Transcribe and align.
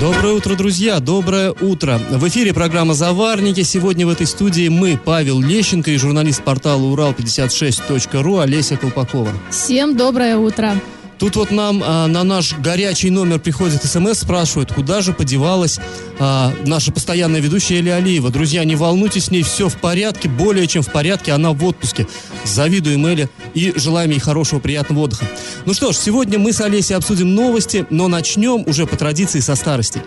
Доброе 0.00 0.34
утро, 0.34 0.54
друзья! 0.54 1.00
Доброе 1.00 1.50
утро! 1.50 1.98
В 2.10 2.28
эфире 2.28 2.54
программа 2.54 2.94
«Заварники». 2.94 3.64
Сегодня 3.64 4.06
в 4.06 4.10
этой 4.10 4.26
студии 4.26 4.68
мы, 4.68 4.96
Павел 4.96 5.40
Лещенко 5.40 5.90
и 5.90 5.96
журналист 5.96 6.44
портала 6.44 6.82
Урал56.ру 6.82 8.38
Олеся 8.38 8.76
Колпакова. 8.76 9.32
Всем 9.50 9.96
доброе 9.96 10.36
утро! 10.36 10.80
Тут 11.18 11.34
вот 11.34 11.50
нам 11.50 11.82
а, 11.84 12.06
на 12.06 12.22
наш 12.22 12.54
горячий 12.54 13.10
номер 13.10 13.40
приходит 13.40 13.82
смс, 13.84 14.20
спрашивают, 14.20 14.72
куда 14.72 15.00
же 15.00 15.12
подевалась 15.12 15.80
а, 16.20 16.54
наша 16.64 16.92
постоянная 16.92 17.40
ведущая 17.40 17.78
Эля 17.78 17.96
Алиева. 17.96 18.30
Друзья, 18.30 18.64
не 18.64 18.76
волнуйтесь, 18.76 19.24
с 19.24 19.30
ней 19.30 19.42
все 19.42 19.68
в 19.68 19.76
порядке, 19.78 20.28
более 20.28 20.66
чем 20.66 20.82
в 20.82 20.92
порядке, 20.92 21.32
она 21.32 21.52
в 21.52 21.64
отпуске. 21.64 22.06
Завидуем 22.44 23.04
Эле 23.06 23.28
и 23.54 23.72
желаем 23.76 24.10
ей 24.10 24.20
хорошего, 24.20 24.60
приятного 24.60 25.00
отдыха. 25.00 25.26
Ну 25.66 25.74
что 25.74 25.92
ж, 25.92 25.96
сегодня 25.96 26.38
мы 26.38 26.52
с 26.52 26.60
Олесей 26.60 26.96
обсудим 26.96 27.34
новости, 27.34 27.84
но 27.90 28.06
начнем 28.06 28.62
уже 28.66 28.86
по 28.86 28.96
традиции 28.96 29.40
со 29.40 29.56
старости. 29.56 30.02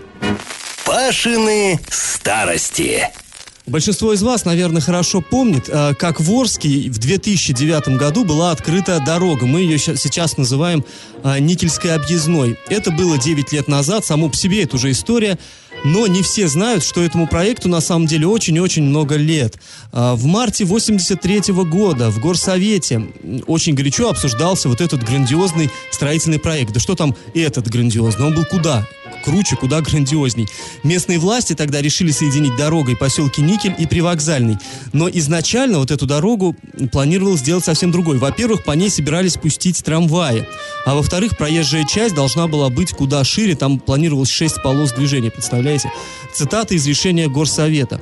Пашины 0.85 1.80
старости. 1.89 3.07
Большинство 3.71 4.11
из 4.11 4.21
вас, 4.21 4.43
наверное, 4.43 4.81
хорошо 4.81 5.21
помнит, 5.21 5.70
э, 5.70 5.93
как 5.98 6.20
в 6.20 6.30
Орске 6.30 6.89
в 6.89 6.98
2009 6.98 7.97
году 7.97 8.25
была 8.25 8.52
открыта 8.52 8.99
дорога. 8.99 9.45
Мы 9.45 9.61
ее 9.61 9.80
сейчас 9.80 10.35
называем 10.35 10.84
э, 11.23 11.39
Никельской 11.39 11.95
объездной. 11.95 12.57
Это 12.67 12.91
было 12.91 13.17
9 13.17 13.53
лет 13.53 13.70
назад, 13.70 14.05
само 14.05 14.27
по 14.27 14.36
себе 14.36 14.64
это 14.64 14.75
уже 14.75 14.92
история. 14.92 15.39
Но 15.86 16.05
не 16.05 16.22
все 16.22 16.49
знают, 16.49 16.83
что 16.83 17.02
этому 17.02 17.27
проекту 17.27 17.69
на 17.69 17.80
самом 17.80 18.08
деле 18.08 18.27
очень-очень 18.27 18.83
много 18.83 19.16
лет. 19.16 19.58
Э, 19.94 20.16
в 20.16 20.25
марте 20.25 20.66
83 20.66 21.53
года 21.64 22.09
в 22.09 22.19
Горсовете 22.19 23.08
очень 23.47 23.73
горячо 23.73 24.09
обсуждался 24.09 24.67
вот 24.67 24.81
этот 24.81 25.02
грандиозный 25.02 25.69
строительный 25.92 26.39
проект. 26.39 26.73
Да 26.73 26.81
что 26.81 26.95
там 26.95 27.16
этот 27.33 27.69
грандиозный? 27.69 28.25
Он 28.25 28.36
был 28.36 28.44
куда? 28.44 28.86
Круче, 29.22 29.55
куда 29.55 29.81
грандиозней. 29.81 30.47
Местные 30.83 31.19
власти 31.19 31.53
тогда 31.53 31.81
решили 31.81 32.11
соединить 32.11 32.55
дорогой 32.55 32.97
поселки 32.97 33.41
Никель 33.41 33.75
и 33.77 33.86
Привокзальный. 33.86 34.58
Но 34.94 35.09
изначально 35.09 35.80
вот 35.80 35.91
эту 35.91 36.05
дорогу 36.05 36.55
планировалось 36.91 37.42
сделать 37.42 37.66
совсем 37.66 37.92
другой. 37.92 38.17
Во-первых, 38.17 38.64
по 38.64 38.72
ней 38.72 38.89
собирались 38.89 39.38
пустить 39.38 39.83
трамваи. 39.83 40.47
А 40.86 40.95
во-вторых, 40.95 41.38
проезжая 41.38 41.86
часть 41.86 42.16
должна 42.16 42.47
была 42.47 42.69
быть 42.69 42.92
куда 42.92 43.23
шире. 43.23 43.55
Там 43.55 43.80
планировалось 43.80 44.30
6 44.30 44.61
полос 44.64 44.92
движения, 44.92 45.31
представляете? 45.31 45.92
Цитата 46.33 46.73
из 46.75 46.86
решения 46.88 47.27
Горсовета. 47.27 48.02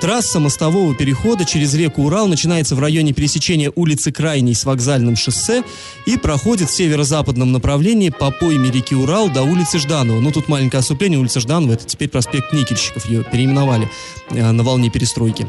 Трасса 0.00 0.40
мостового 0.40 0.94
перехода 0.94 1.44
через 1.44 1.74
реку 1.74 2.02
Урал 2.02 2.26
начинается 2.26 2.74
в 2.74 2.80
районе 2.80 3.12
пересечения 3.12 3.72
улицы 3.74 4.12
Крайней 4.12 4.54
с 4.54 4.64
вокзальным 4.64 5.16
шоссе 5.16 5.62
и 6.06 6.16
проходит 6.16 6.68
в 6.68 6.74
северо-западном 6.74 7.52
направлении 7.52 8.10
по 8.10 8.30
пойме 8.30 8.70
реки 8.70 8.94
Урал 8.94 9.30
до 9.30 9.42
улицы 9.42 9.78
Жданова. 9.78 10.20
Ну, 10.20 10.30
тут 10.30 10.48
маленькое 10.48 10.80
отступление. 10.80 11.18
Улица 11.18 11.40
Жданова– 11.40 11.72
это 11.74 11.84
теперь 11.86 12.08
проспект 12.08 12.52
Никельщиков. 12.52 13.06
Ее 13.06 13.24
переименовали 13.24 13.88
э, 14.30 14.50
на 14.50 14.62
волне 14.62 14.90
перестройки. 14.90 15.46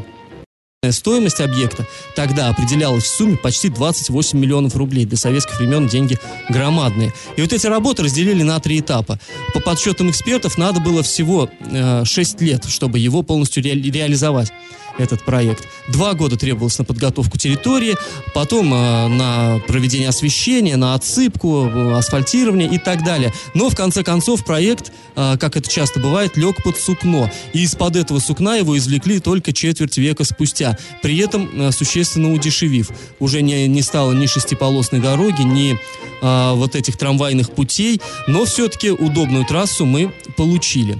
Стоимость 0.92 1.40
объекта 1.40 1.86
тогда 2.14 2.48
определялась 2.48 3.04
в 3.04 3.16
сумме 3.16 3.36
почти 3.36 3.68
28 3.68 4.38
миллионов 4.38 4.76
рублей. 4.76 5.04
Для 5.04 5.16
советских 5.16 5.58
времен 5.58 5.88
деньги 5.88 6.18
громадные. 6.48 7.12
И 7.36 7.42
вот 7.42 7.52
эти 7.52 7.66
работы 7.66 8.02
разделили 8.02 8.42
на 8.42 8.58
три 8.60 8.80
этапа. 8.80 9.18
По 9.54 9.60
подсчетам 9.60 10.10
экспертов 10.10 10.58
надо 10.58 10.80
было 10.80 11.02
всего 11.02 11.48
э, 11.60 12.04
6 12.04 12.40
лет, 12.40 12.64
чтобы 12.66 12.98
его 12.98 13.22
полностью 13.22 13.62
ре 13.62 13.74
реализовать 13.74 14.52
этот 14.98 15.22
проект. 15.22 15.68
Два 15.88 16.14
года 16.14 16.36
требовалось 16.36 16.78
на 16.78 16.84
подготовку 16.84 17.38
территории, 17.38 17.96
потом 18.34 18.72
э, 18.72 19.08
на 19.08 19.60
проведение 19.66 20.08
освещения, 20.08 20.76
на 20.76 20.94
отсыпку, 20.94 21.66
э, 21.66 21.92
асфальтирование 21.94 22.68
и 22.68 22.78
так 22.78 23.04
далее. 23.04 23.32
Но 23.54 23.68
в 23.68 23.76
конце 23.76 24.02
концов 24.02 24.44
проект, 24.44 24.92
э, 25.14 25.36
как 25.38 25.56
это 25.56 25.70
часто 25.70 26.00
бывает, 26.00 26.36
лег 26.36 26.62
под 26.62 26.76
сукно. 26.78 27.30
И 27.52 27.62
из-под 27.62 27.96
этого 27.96 28.18
сукна 28.18 28.56
его 28.56 28.76
извлекли 28.76 29.20
только 29.20 29.52
четверть 29.52 29.98
века 29.98 30.24
спустя, 30.24 30.78
при 31.02 31.18
этом 31.18 31.48
э, 31.52 31.72
существенно 31.72 32.32
удешевив. 32.32 32.90
Уже 33.18 33.42
не, 33.42 33.66
не 33.68 33.82
стало 33.82 34.12
ни 34.12 34.26
шестиполосной 34.26 35.00
дороги, 35.00 35.42
ни 35.42 35.78
э, 36.22 36.52
вот 36.54 36.74
этих 36.74 36.96
трамвайных 36.96 37.50
путей, 37.50 38.00
но 38.26 38.44
все-таки 38.44 38.90
удобную 38.90 39.44
трассу 39.44 39.84
мы 39.84 40.12
получили. 40.36 40.98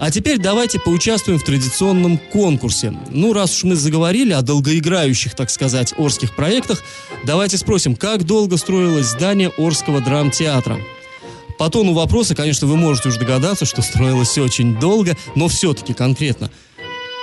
А 0.00 0.10
теперь 0.10 0.38
давайте 0.38 0.80
поучаствуем 0.80 1.38
в 1.38 1.44
традиционном 1.44 2.16
конкурсе. 2.16 2.94
Ну, 3.10 3.34
раз 3.34 3.54
уж 3.54 3.64
мы 3.64 3.76
заговорили 3.76 4.32
о 4.32 4.40
долгоиграющих, 4.40 5.34
так 5.34 5.50
сказать, 5.50 5.92
Орских 5.98 6.34
проектах, 6.34 6.82
давайте 7.26 7.58
спросим, 7.58 7.94
как 7.94 8.24
долго 8.24 8.56
строилось 8.56 9.08
здание 9.08 9.52
Орского 9.58 10.00
драмтеатра? 10.00 10.78
По 11.58 11.68
тону 11.68 11.92
вопроса, 11.92 12.34
конечно, 12.34 12.66
вы 12.66 12.78
можете 12.78 13.10
уже 13.10 13.18
догадаться, 13.18 13.66
что 13.66 13.82
строилось 13.82 14.38
очень 14.38 14.80
долго, 14.80 15.18
но 15.34 15.48
все-таки 15.48 15.92
конкретно. 15.92 16.50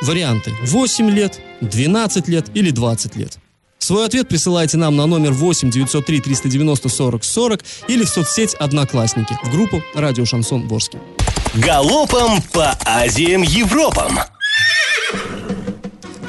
Варианты. 0.03 0.53
8 0.61 1.09
лет, 1.09 1.39
12 1.61 2.27
лет 2.27 2.45
или 2.53 2.69
20 2.69 3.15
лет. 3.15 3.39
Свой 3.87 4.05
ответ 4.05 4.27
присылайте 4.27 4.75
нам 4.75 4.97
на 4.97 5.05
номер 5.05 5.31
8 5.31 5.71
903 5.71 6.19
390 6.19 6.89
40 6.89 7.23
40 7.23 7.63
или 7.87 8.03
в 8.03 8.09
соцсеть 8.09 8.53
«Одноклассники» 8.55 9.39
в 9.41 9.49
группу 9.49 9.81
«Радио 9.95 10.25
Шансон 10.25 10.67
Ворске». 10.67 10.99
Галопом 11.55 12.41
по 12.51 12.77
Азиям 12.83 13.43
Европам. 13.43 14.19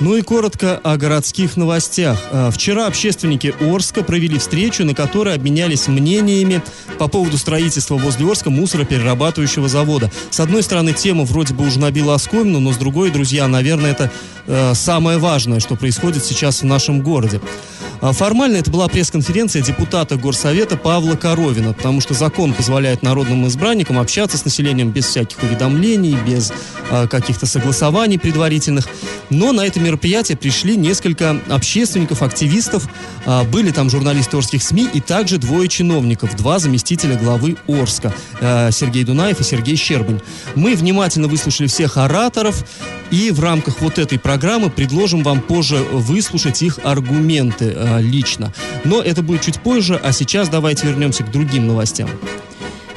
Ну 0.01 0.15
и 0.15 0.23
коротко 0.23 0.77
о 0.85 0.97
городских 0.97 1.57
новостях. 1.57 2.19
А, 2.31 2.51
вчера 2.53 2.87
общественники 2.87 3.53
Орска 3.61 4.05
провели 4.05 4.39
встречу, 4.39 4.85
на 4.85 4.95
которой 4.95 5.35
обменялись 5.35 5.89
мнениями 5.89 6.63
по 6.99 7.09
поводу 7.09 7.37
строительства 7.37 7.97
возле 7.97 8.31
Орска 8.31 8.49
мусороперерабатывающего 8.49 9.69
завода. 9.69 10.11
С 10.31 10.39
одной 10.39 10.63
стороны, 10.63 10.93
тема 10.93 11.25
вроде 11.25 11.55
бы 11.55 11.67
уже 11.67 11.81
набила 11.81 12.15
оскомину, 12.15 12.61
но 12.61 12.73
с 12.73 12.77
другой, 12.77 13.11
друзья, 13.11 13.49
наверное, 13.49 13.91
это 13.91 14.13
э, 14.47 14.73
самое 14.75 15.19
важное, 15.19 15.59
что 15.59 15.75
происходит 15.75 16.25
сейчас 16.25 16.63
в 16.63 16.67
нашем 16.67 17.03
городе. 17.03 17.41
А 18.01 18.13
формально 18.13 18.59
это 18.59 18.71
была 18.71 18.87
пресс-конференция 18.87 19.61
депутата 19.61 20.17
Горсовета 20.17 20.77
Павла 20.77 21.17
Коровина, 21.17 21.73
потому 21.73 22.01
что 22.01 22.15
закон 22.15 22.53
позволяет 22.53 23.03
народным 23.03 23.47
избранникам 23.49 23.99
общаться 23.99 24.39
с 24.39 24.45
населением 24.45 24.91
без 24.91 25.07
всяких 25.07 25.43
уведомлений, 25.43 26.17
без 26.27 26.53
э, 26.91 27.09
каких-то 27.09 27.47
согласований 27.47 28.19
предварительных. 28.19 28.87
Но 29.31 29.53
на 29.53 29.67
это 29.67 29.81
мероприятие 29.81 30.39
пришли 30.39 30.77
несколько 30.77 31.37
общественников, 31.49 32.23
активистов, 32.23 32.89
э, 33.27 33.43
были 33.45 33.73
там 33.73 33.91
журналисты 33.91 34.37
Орских 34.37 34.63
СМИ 34.63 34.89
и 34.95 35.01
также 35.01 35.39
двое 35.39 35.69
чиновников, 35.69 36.37
два 36.37 36.61
заместителя 36.61 37.17
главы 37.17 37.57
Орска, 37.67 38.15
э, 38.41 38.71
Сергей 38.71 39.03
Дунаев 39.03 39.41
и 39.41 39.45
Сергей 39.45 39.75
Щербань. 39.75 40.21
Мы 40.55 40.77
внимательно 40.77 41.27
выслушали 41.27 41.67
всех 41.67 41.97
ораторов 41.97 42.65
и 43.11 43.33
в 43.33 43.41
рамках 43.41 43.81
вот 43.81 43.99
этой 43.99 44.19
программы 44.19 44.71
предложим 44.71 45.23
вам 45.23 45.41
позже 45.41 45.77
выслушать 45.77 46.63
их 46.63 46.79
аргументы 46.85 47.75
э, 47.89 48.03
лично. 48.03 48.53
Но 48.85 49.01
это 49.01 49.23
будет 49.23 49.43
чуть 49.43 49.61
позже, 49.61 50.01
а 50.03 50.13
сейчас 50.13 50.49
давайте 50.49 50.87
вернемся 50.87 51.25
к 51.25 51.31
другим 51.31 51.67
новостям. 51.67 52.09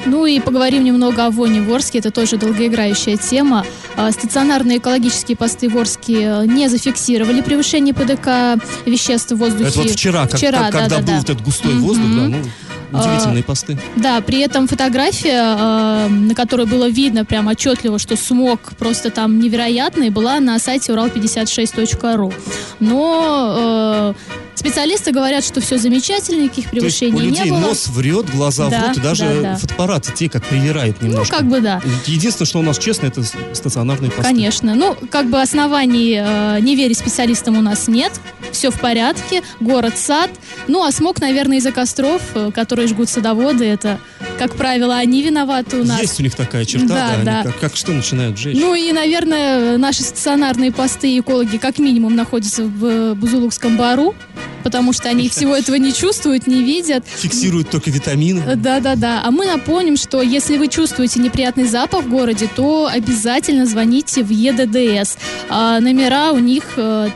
Ну 0.04 0.26
и 0.26 0.40
поговорим 0.40 0.84
немного 0.84 1.26
о 1.26 1.30
воне 1.30 1.62
в 1.62 1.72
Орске. 1.72 1.98
Это 1.98 2.10
тоже 2.10 2.36
долгоиграющая 2.36 3.16
тема. 3.16 3.64
А, 3.96 4.10
стационарные 4.10 4.78
экологические 4.78 5.36
посты 5.36 5.68
в 5.68 5.78
Орске 5.78 6.22
э, 6.22 6.46
не 6.46 6.68
зафиксировали 6.68 7.40
превышение 7.40 7.94
ПДК 7.94 8.60
веществ 8.84 9.32
в 9.32 9.36
воздухе. 9.36 9.68
Это 9.68 9.78
вот 9.78 9.90
вчера, 9.90 10.26
вчера 10.26 10.58
как, 10.58 10.72
да, 10.72 10.78
когда 10.80 10.96
да, 10.96 11.02
был 11.02 11.12
да. 11.12 11.18
этот 11.20 11.42
густой 11.42 11.74
Мгм. 11.74 11.82
воздух, 11.82 12.06
да, 12.06 12.28
ну, 12.28 12.98
удивительные 12.98 13.42
посты. 13.42 13.78
Да, 13.96 14.20
при 14.20 14.40
этом 14.40 14.66
фотография, 14.66 16.08
на 16.08 16.34
которой 16.34 16.66
было 16.66 16.88
видно 16.88 17.24
прям 17.24 17.46
отчетливо, 17.46 17.98
что 17.98 18.16
смог 18.16 18.60
просто 18.78 19.10
там 19.10 19.38
невероятный, 19.38 20.10
была 20.10 20.40
на 20.40 20.58
сайте 20.58 20.92
урал56.ру. 20.92 22.32
Но 22.80 24.14
э, 24.16 24.41
специалисты 24.54 25.12
говорят, 25.12 25.44
что 25.44 25.60
все 25.60 25.78
замечательно, 25.78 26.42
никаких 26.44 26.70
То 26.70 26.76
есть 26.76 26.98
превышений 26.98 27.16
у 27.16 27.30
людей 27.30 27.44
не 27.44 27.50
было. 27.50 27.60
нос 27.60 27.88
врет, 27.88 28.30
глаза 28.30 28.68
Да, 28.68 28.84
врут, 28.84 28.96
и 28.96 29.00
даже 29.00 29.24
да, 29.24 29.40
да. 29.42 29.56
фотоаппараты 29.56 30.12
те, 30.12 30.28
как 30.28 30.44
привирает 30.46 30.96
ну, 31.00 31.08
немножко. 31.08 31.36
как 31.36 31.46
бы 31.48 31.60
да. 31.60 31.80
Единственное, 32.06 32.46
что 32.46 32.58
у 32.58 32.62
нас 32.62 32.78
честно, 32.78 33.06
это 33.06 33.22
стационарные 33.54 34.10
посты. 34.10 34.24
Конечно. 34.32 34.74
Ну, 34.74 34.96
как 35.10 35.26
бы 35.28 35.40
оснований 35.40 36.16
э, 36.22 36.58
не 36.60 36.76
верить 36.76 36.98
специалистам 36.98 37.56
у 37.58 37.60
нас 37.62 37.88
нет. 37.88 38.12
Все 38.52 38.70
в 38.70 38.78
порядке. 38.80 39.42
Город, 39.60 39.94
сад. 39.96 40.30
Ну, 40.68 40.84
а 40.84 40.92
смог, 40.92 41.20
наверное, 41.20 41.58
из-за 41.58 41.72
костров, 41.72 42.22
э, 42.34 42.50
которые 42.54 42.88
жгут 42.88 43.08
садоводы. 43.08 43.64
Это, 43.64 43.98
как 44.42 44.56
правило, 44.56 44.96
они 44.96 45.22
виноваты 45.22 45.76
у 45.76 45.84
нас. 45.84 46.00
Есть 46.00 46.18
у 46.18 46.22
них 46.24 46.34
такая 46.34 46.64
черта, 46.64 46.88
Да, 46.88 46.94
да, 46.94 47.14
они 47.14 47.24
да. 47.24 47.42
Как, 47.44 47.60
как 47.60 47.76
что 47.76 47.92
начинают 47.92 48.36
жечь. 48.36 48.58
Ну 48.58 48.74
и, 48.74 48.90
наверное, 48.90 49.78
наши 49.78 50.02
стационарные 50.02 50.72
посты 50.72 51.12
и 51.12 51.20
экологи 51.20 51.58
как 51.58 51.78
минимум 51.78 52.16
находятся 52.16 52.64
в 52.64 52.84
э, 52.84 53.14
Бузулукском 53.14 53.76
бару. 53.76 54.16
потому 54.64 54.92
что 54.92 55.08
они 55.08 55.28
всего 55.28 55.56
этого 55.56 55.76
не 55.76 55.92
чувствуют, 55.92 56.46
не 56.48 56.62
видят. 56.62 57.04
Фиксируют 57.06 57.70
только 57.70 57.90
витамины. 57.90 58.56
Да-да-да. 58.56 59.22
А 59.24 59.30
мы 59.30 59.46
напомним, 59.46 59.96
что 59.96 60.22
если 60.22 60.56
вы 60.56 60.66
чувствуете 60.68 61.20
неприятный 61.20 61.64
запах 61.68 62.04
в 62.04 62.08
городе, 62.10 62.48
то 62.54 62.88
обязательно 62.92 63.66
звоните 63.66 64.22
в 64.24 64.30
ЕДДС. 64.30 65.16
А, 65.48 65.78
номера 65.80 66.32
у 66.32 66.38
них 66.38 66.64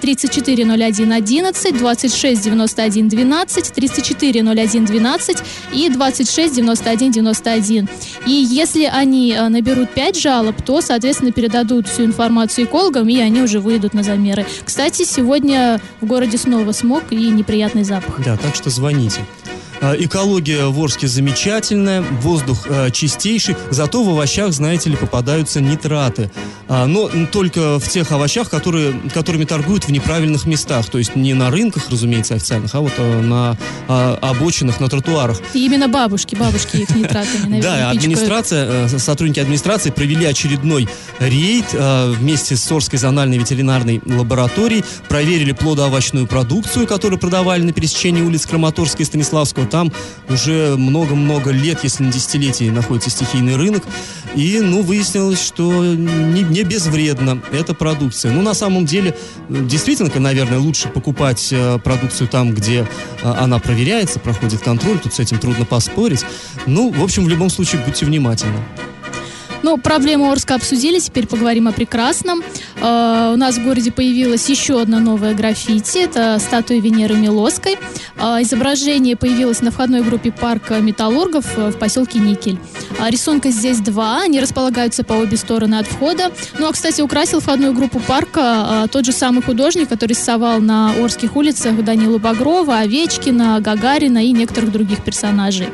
340111, 0.01 1.77
2691 1.79 3.09
12, 3.09 3.73
3401 3.73 4.85
12 4.87 5.39
и 5.73 5.89
2691 5.89 7.16
91. 7.17 7.89
И 8.27 8.31
если 8.31 8.85
они 8.85 9.33
э, 9.33 9.49
наберут 9.49 9.91
5 9.91 10.21
жалоб, 10.21 10.63
то, 10.63 10.81
соответственно, 10.81 11.33
передадут 11.33 11.89
всю 11.89 12.05
информацию 12.05 12.67
экологам, 12.67 13.09
и 13.09 13.19
они 13.19 13.43
уже 13.43 13.61
выйдут 13.61 13.95
на 13.95 14.03
замеры. 14.03 14.47
Кстати, 14.65 15.05
сегодня 15.05 15.81
в 16.01 16.07
городе 16.07 16.39
снова 16.39 16.73
смог 16.73 17.05
и 17.11 17.17
неприятный 17.31 17.85
запах. 17.85 18.23
Да, 18.25 18.37
так 18.37 18.55
что 18.55 18.71
звоните. 18.71 19.21
А, 19.81 19.95
экология 19.99 20.67
в 20.67 20.83
Орске 20.83 21.07
замечательная, 21.07 22.03
воздух 22.03 22.67
а, 22.69 22.91
чистейший, 22.91 23.57
зато 23.71 24.03
в 24.03 24.09
овощах, 24.09 24.53
знаете 24.53 24.91
ли, 24.91 24.97
попадаются 24.97 25.61
нитраты. 25.61 26.31
А, 26.69 26.87
но 26.87 27.11
только 27.31 27.79
в 27.79 27.89
тех 27.89 28.11
овощах, 28.11 28.49
которые, 28.49 28.95
которыми 29.13 29.45
торгуют 29.45 29.85
в 29.85 29.93
неправильных 29.93 30.47
местах. 30.47 30.87
То 30.87 30.99
есть 30.99 31.15
не 31.15 31.35
на 31.35 31.51
рынках, 31.51 31.91
разумеется, 31.91 32.35
официальных, 32.35 32.75
а 32.75 32.81
вот 32.81 32.93
на 32.99 33.57
обочинах, 33.87 34.81
на 34.81 34.89
тротуарах. 34.89 35.41
И 35.55 35.65
именно 35.65 35.89
бабушки, 35.89 36.35
бабушки 36.35 36.79
их 36.79 36.91
нитратами, 36.91 37.49
наверное, 37.49 37.63
Да, 37.63 37.91
администрация, 37.91 38.87
э, 38.87 38.99
сотрудники 38.99 39.41
администрации 39.41 39.91
провели 39.91 40.25
очередной 40.25 40.89
рейд 41.19 41.67
вместе 41.73 42.57
с 42.57 42.73
Орской 42.73 42.99
зональной 42.99 43.39
ветеринарной 43.39 44.01
лабораторией, 44.05 44.85
проверили 45.09 45.53
плодоовощную 45.53 46.27
продукцию, 46.27 46.87
которую 46.87 47.19
продавали 47.19 47.63
на 47.63 47.73
пересечении 47.73 48.23
улиц 48.23 48.47
Краматорской 48.47 49.03
и 49.03 49.07
Станиславского 49.07 49.66
там 49.67 49.93
уже 50.29 50.77
много-много 50.77 51.51
лет, 51.51 51.81
если 51.83 52.05
не 52.05 52.11
десятилетий, 52.11 52.71
находится 52.71 53.11
стихийный 53.11 53.57
рынок. 53.57 53.85
И, 54.35 54.61
ну, 54.61 54.83
выяснилось, 54.83 55.43
что 55.43 55.85
не, 55.85 56.43
не 56.43 56.63
безвредна 56.63 57.41
эта 57.53 57.75
продукция. 57.75 58.33
Ну, 58.33 58.43
на 58.43 58.55
самом 58.55 58.85
деле, 58.85 59.17
действительно, 59.49 60.11
наверное, 60.21 60.59
лучше 60.59 60.89
покупать 60.89 61.49
э, 61.53 61.79
продукцию 61.79 62.29
там, 62.29 62.55
где 62.55 62.87
э, 63.23 63.31
она 63.31 63.59
проверяется, 63.59 64.21
проходит 64.21 64.61
контроль. 64.61 64.99
Тут 64.99 65.15
с 65.15 65.21
этим 65.21 65.39
трудно 65.39 65.65
поспорить. 65.65 66.25
Ну, 66.67 66.91
в 66.91 67.03
общем, 67.03 67.25
в 67.25 67.29
любом 67.29 67.49
случае, 67.49 67.83
будьте 67.85 68.05
внимательны. 68.05 68.59
Ну, 69.63 69.79
проблему 69.79 70.31
Орска 70.31 70.55
обсудили, 70.55 70.99
теперь 70.99 71.27
поговорим 71.27 71.69
о 71.69 71.73
прекрасном. 71.73 72.43
Э, 72.81 73.33
у 73.35 73.37
нас 73.37 73.57
в 73.57 73.65
городе 73.65 73.91
появилась 73.91 74.49
еще 74.49 74.81
одна 74.81 75.01
новая 75.01 75.35
граффити. 75.35 75.99
Это 75.99 76.39
статуя 76.39 76.81
Венеры 76.81 77.15
Милоской. 77.15 77.79
Э, 78.19 78.43
изображение 78.43 79.17
появилось 79.17 79.61
на 79.63 79.71
входной 79.71 80.03
группе 80.03 80.31
парка 80.31 80.81
металлургов 80.81 81.47
э, 81.57 81.71
в 81.71 81.79
поселке 81.79 82.19
Никель. 82.19 82.59
Э, 82.99 83.11
рисунка 83.11 83.51
здесь 83.51 83.79
два, 83.79 84.23
они 84.23 84.41
располагаются 84.41 85.05
по 85.05 85.15
обе 85.15 85.37
стороны 85.37 85.77
от 85.77 85.87
входа. 85.87 86.31
Ну, 86.59 86.69
а, 86.69 86.73
кстати, 86.73 87.01
украсил 87.01 87.41
входную 87.41 87.73
группу 87.73 88.01
парка 88.01 88.85
э, 88.85 88.89
тот 88.91 89.05
же 89.05 89.13
самый 89.13 89.43
художник, 89.43 89.89
который 89.89 90.11
рисовал 90.11 90.61
на 90.61 90.93
Орских 90.93 91.37
улицах 91.37 91.83
Данилу 91.85 92.19
Багрова, 92.19 92.79
Овечкина, 92.79 93.61
Гагарина 93.61 94.25
и 94.25 94.33
некоторых 94.33 94.73
других 94.73 95.03
персонажей. 95.03 95.69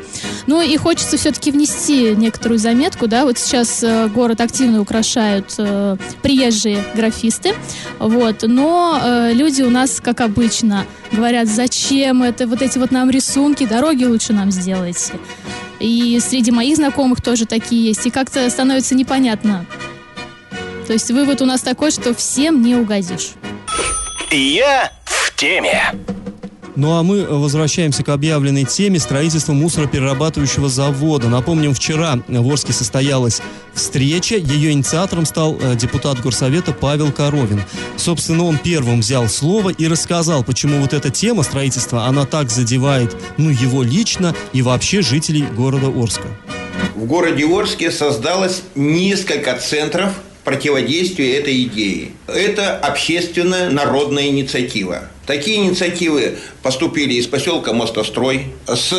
Ну, 0.47 0.61
и 0.61 0.75
хочется 0.77 1.17
все-таки 1.17 1.51
внести 1.51 2.15
некоторую 2.15 2.59
заметку, 2.59 3.07
да, 3.07 3.25
вот 3.25 3.37
сейчас 3.37 3.72
э, 3.81 4.07
город 4.09 4.41
активно 4.41 4.81
украшают 4.81 5.55
э, 5.57 5.95
приезжие 6.21 6.83
графисты, 6.95 7.53
вот, 7.99 8.43
но 8.43 8.99
э, 9.01 9.31
люди 9.33 9.61
у 9.61 9.69
нас, 9.69 10.01
как 10.01 10.21
обычно, 10.21 10.85
говорят, 11.11 11.47
зачем 11.47 12.21
это, 12.21 12.45
вот 12.45 12.61
эти 12.61 12.77
вот 12.77 12.91
нам 12.91 13.09
рисунки, 13.09 13.65
дороги 13.65 14.03
лучше 14.03 14.33
нам 14.33 14.51
сделайте. 14.51 15.13
И 15.79 16.19
среди 16.19 16.51
моих 16.51 16.75
знакомых 16.75 17.21
тоже 17.21 17.45
такие 17.45 17.87
есть, 17.87 18.05
и 18.05 18.09
как-то 18.09 18.49
становится 18.49 18.95
непонятно. 18.95 19.65
То 20.85 20.93
есть 20.93 21.09
вывод 21.11 21.41
у 21.41 21.45
нас 21.45 21.61
такой, 21.61 21.91
что 21.91 22.13
всем 22.13 22.61
не 22.61 22.75
угодишь. 22.75 23.31
Я 24.29 24.91
в 25.05 25.35
теме. 25.35 25.93
Ну 26.75 26.97
а 26.97 27.03
мы 27.03 27.25
возвращаемся 27.25 28.03
к 28.03 28.09
объявленной 28.09 28.65
теме 28.65 28.99
строительства 28.99 29.53
мусороперерабатывающего 29.53 30.69
завода. 30.69 31.29
Напомним, 31.29 31.73
вчера 31.73 32.19
в 32.27 32.49
Орске 32.49 32.73
состоялась 32.73 33.41
встреча. 33.73 34.35
Ее 34.37 34.71
инициатором 34.71 35.25
стал 35.25 35.57
э, 35.61 35.75
депутат 35.75 36.19
Горсовета 36.21 36.71
Павел 36.71 37.11
Коровин. 37.11 37.61
Собственно, 37.97 38.45
он 38.45 38.57
первым 38.57 39.01
взял 39.01 39.27
слово 39.27 39.69
и 39.69 39.87
рассказал, 39.87 40.43
почему 40.43 40.79
вот 40.81 40.93
эта 40.93 41.11
тема 41.11 41.43
строительства, 41.43 42.05
она 42.05 42.25
так 42.25 42.49
задевает, 42.49 43.15
ну, 43.37 43.49
его 43.51 43.83
лично 43.83 44.35
и 44.51 44.61
вообще 44.61 45.01
жителей 45.01 45.43
города 45.43 45.87
Орска. 45.87 46.27
В 46.95 47.05
городе 47.05 47.45
Орске 47.45 47.91
создалось 47.91 48.63
несколько 48.75 49.55
центров 49.57 50.13
противодействию 50.43 51.35
этой 51.35 51.63
идеи. 51.63 52.11
Это 52.27 52.77
общественная 52.77 53.69
народная 53.69 54.27
инициатива. 54.27 55.09
Такие 55.25 55.57
инициативы 55.57 56.37
поступили 56.61 57.13
из 57.13 57.27
поселка 57.27 57.71
Мостострой, 57.71 58.47
с 58.67 58.93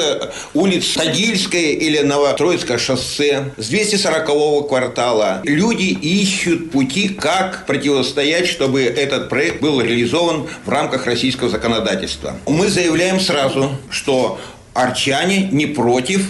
улиц 0.54 0.94
Тагильское 0.94 1.72
или 1.72 1.98
Новотроицкое 1.98 2.78
шоссе, 2.78 3.52
с 3.58 3.70
240-го 3.70 4.62
квартала. 4.62 5.42
Люди 5.44 5.84
ищут 5.84 6.70
пути, 6.70 7.08
как 7.10 7.66
противостоять, 7.66 8.48
чтобы 8.48 8.82
этот 8.82 9.28
проект 9.28 9.60
был 9.60 9.80
реализован 9.82 10.46
в 10.64 10.68
рамках 10.68 11.06
российского 11.06 11.50
законодательства. 11.50 12.36
Мы 12.46 12.68
заявляем 12.68 13.20
сразу, 13.20 13.70
что 13.90 14.40
арчане 14.72 15.48
не 15.52 15.66
против 15.66 16.26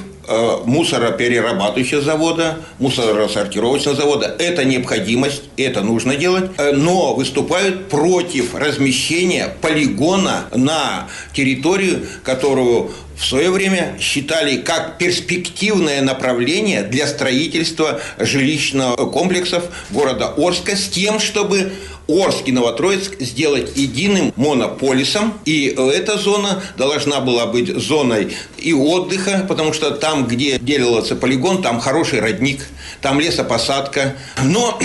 мусороперерабатывающего 0.65 2.01
завода, 2.01 2.59
мусоросортировочного 2.79 3.97
завода. 3.97 4.37
Это 4.39 4.65
необходимость, 4.65 5.43
это 5.57 5.83
нужно 5.83 6.17
делать, 6.17 6.51
э, 6.57 6.73
но 6.73 7.15
выступают 7.15 7.89
против 7.89 8.55
размещения 8.55 9.55
полигона 9.61 10.47
на 10.55 11.09
территорию, 11.33 12.07
которую 12.23 12.93
в 13.17 13.25
свое 13.25 13.51
время 13.51 13.97
считали 14.01 14.57
как 14.57 14.99
перспективное 14.99 16.03
направление 16.03 16.83
для 16.83 17.07
строительства 17.07 18.01
жилищных 18.19 18.97
комплексов 19.13 19.65
города 19.91 20.35
Орска 20.37 20.77
с 20.77 20.89
тем, 20.89 21.21
чтобы 21.21 21.73
Орск 22.09 22.49
и 22.49 22.53
Новотроицк 22.53 23.21
сделать 23.21 23.77
единым 23.77 24.33
монополисом. 24.37 25.35
И 25.45 25.67
эта 25.67 26.19
зона 26.19 26.63
должна 26.77 27.21
была 27.21 27.47
быть 27.47 27.69
зоной 27.69 28.37
и 28.59 28.73
отдыха, 28.73 29.47
потому 29.49 29.73
что 29.73 29.91
там, 29.93 30.27
где 30.27 30.59
делался 30.59 31.17
полигон, 31.17 31.63
там 31.63 31.81
хороший 31.81 32.21
родник, 32.21 32.67
там 33.01 33.21
лесопосадка. 33.21 34.17
Но, 34.43 34.79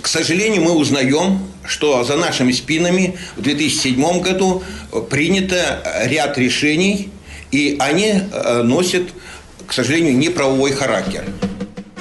к 0.00 0.06
сожалению, 0.06 0.62
мы 0.62 0.72
узнаем, 0.72 1.40
что 1.64 2.04
за 2.04 2.16
нашими 2.16 2.52
спинами 2.52 3.18
в 3.36 3.42
2007 3.42 4.20
году 4.20 4.62
принято 5.10 5.82
ряд 6.04 6.38
решений, 6.38 7.10
и 7.50 7.76
они 7.78 8.14
э, 8.14 8.62
носят, 8.62 9.04
к 9.66 9.72
сожалению, 9.72 10.16
неправовой 10.16 10.72
характер. 10.72 11.24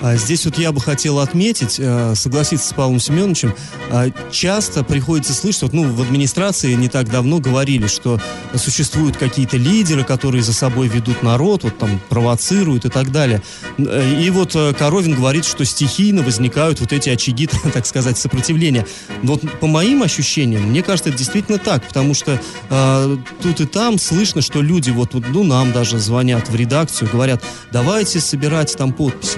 А 0.02 0.16
здесь 0.16 0.46
вот 0.46 0.58
я 0.58 0.72
бы 0.72 0.82
хотел 0.82 1.20
отметить, 1.20 1.76
э, 1.78 2.16
согласиться 2.16 2.68
с 2.68 2.74
Павлом 2.74 3.00
Семеновичем, 3.00 3.54
а, 3.92 4.10
часто 4.32 4.84
приходится 4.84 5.34
слышать, 5.34 5.62
вот, 5.62 5.74
ну, 5.74 5.84
в 5.84 6.02
администрации 6.02 6.74
не 6.74 6.90
так 6.90 7.10
давно 7.10 7.40
говорили, 7.40 7.86
что 7.86 8.20
существуют 8.56 9.18
какие-то 9.18 9.58
лидеры, 9.58 10.04
которые 10.04 10.42
за 10.42 10.54
собой 10.54 10.88
ведут 10.88 11.22
народ, 11.22 11.64
вот 11.64 11.78
там 11.78 12.02
провоцируют 12.10 12.86
и 12.86 12.90
так 12.90 13.12
далее. 13.12 13.44
И 13.78 14.30
вот 14.32 14.56
э, 14.56 14.74
Коровин 14.74 15.14
говорит, 15.14 15.46
что 15.46 15.64
стихийно 15.66 16.24
возникают 16.24 16.80
вот 16.80 16.94
эти 16.94 17.10
очаги, 17.10 17.48
так 17.74 17.86
сказать, 17.86 18.18
сопротивления. 18.18 18.88
Вот 19.22 19.42
по 19.60 19.68
моим 19.68 20.02
ощущениям, 20.02 20.64
мне 20.64 20.82
кажется, 20.82 21.10
это 21.10 21.20
действительно 21.20 21.60
так, 21.60 21.88
потому 21.88 22.16
что 22.16 22.42
э, 22.70 23.18
тут 23.44 23.62
и 23.62 23.66
там 23.68 24.00
слышно, 24.00 24.42
что 24.42 24.62
люди 24.62 24.90
вот, 24.90 25.14
вот, 25.14 25.26
ну, 25.30 25.44
нам 25.44 25.72
даже 25.72 26.00
звонят 26.00 26.50
в 26.50 26.56
редакцию, 26.56 27.08
говорят, 27.12 27.44
давайте 27.72 28.20
собирать 28.20 28.76
там 28.76 28.94
подписи 28.94 29.38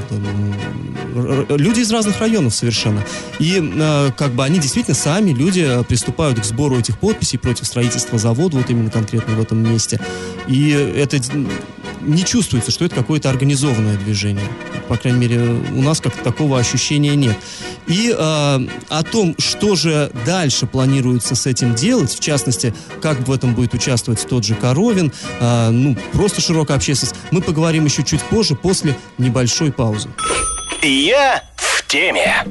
люди 1.49 1.81
из 1.81 1.91
разных 1.91 2.19
районов 2.19 2.53
совершенно. 2.53 3.03
И 3.39 3.59
э, 3.61 4.11
как 4.17 4.31
бы 4.31 4.43
они 4.43 4.59
действительно 4.59 4.95
сами, 4.95 5.31
люди, 5.31 5.65
э, 5.65 5.83
приступают 5.83 6.39
к 6.39 6.43
сбору 6.43 6.77
этих 6.77 6.97
подписей 6.97 7.39
против 7.39 7.65
строительства 7.67 8.17
завода, 8.17 8.57
вот 8.57 8.69
именно 8.69 8.89
конкретно 8.89 9.35
в 9.35 9.41
этом 9.41 9.59
месте. 9.59 9.99
И 10.47 10.69
это 10.69 11.19
не 12.05 12.23
чувствуется, 12.25 12.71
что 12.71 12.85
это 12.85 12.95
какое-то 12.95 13.29
организованное 13.29 13.97
движение. 13.97 14.45
По 14.87 14.97
крайней 14.97 15.19
мере, 15.19 15.39
у 15.39 15.81
нас 15.81 16.01
как 16.01 16.13
такого 16.15 16.59
ощущения 16.59 17.15
нет. 17.15 17.35
И 17.87 18.09
э, 18.09 18.15
о 18.17 19.03
том, 19.03 19.35
что 19.37 19.75
же 19.75 20.11
дальше 20.25 20.67
планируется 20.67 21.35
с 21.35 21.45
этим 21.47 21.75
делать, 21.75 22.13
в 22.13 22.19
частности, 22.19 22.73
как 23.01 23.27
в 23.27 23.31
этом 23.31 23.55
будет 23.55 23.73
участвовать 23.73 24.25
тот 24.27 24.43
же 24.43 24.55
Коровин, 24.55 25.11
э, 25.39 25.69
ну, 25.69 25.97
просто 26.11 26.41
широкая 26.41 26.77
общественность, 26.77 27.15
мы 27.31 27.41
поговорим 27.41 27.85
еще 27.85 28.03
чуть 28.03 28.21
позже, 28.21 28.55
после 28.55 28.95
небольшой 29.17 29.71
паузы. 29.71 30.09
Я 30.81 31.43
в 31.55 31.87
теме. 31.87 32.45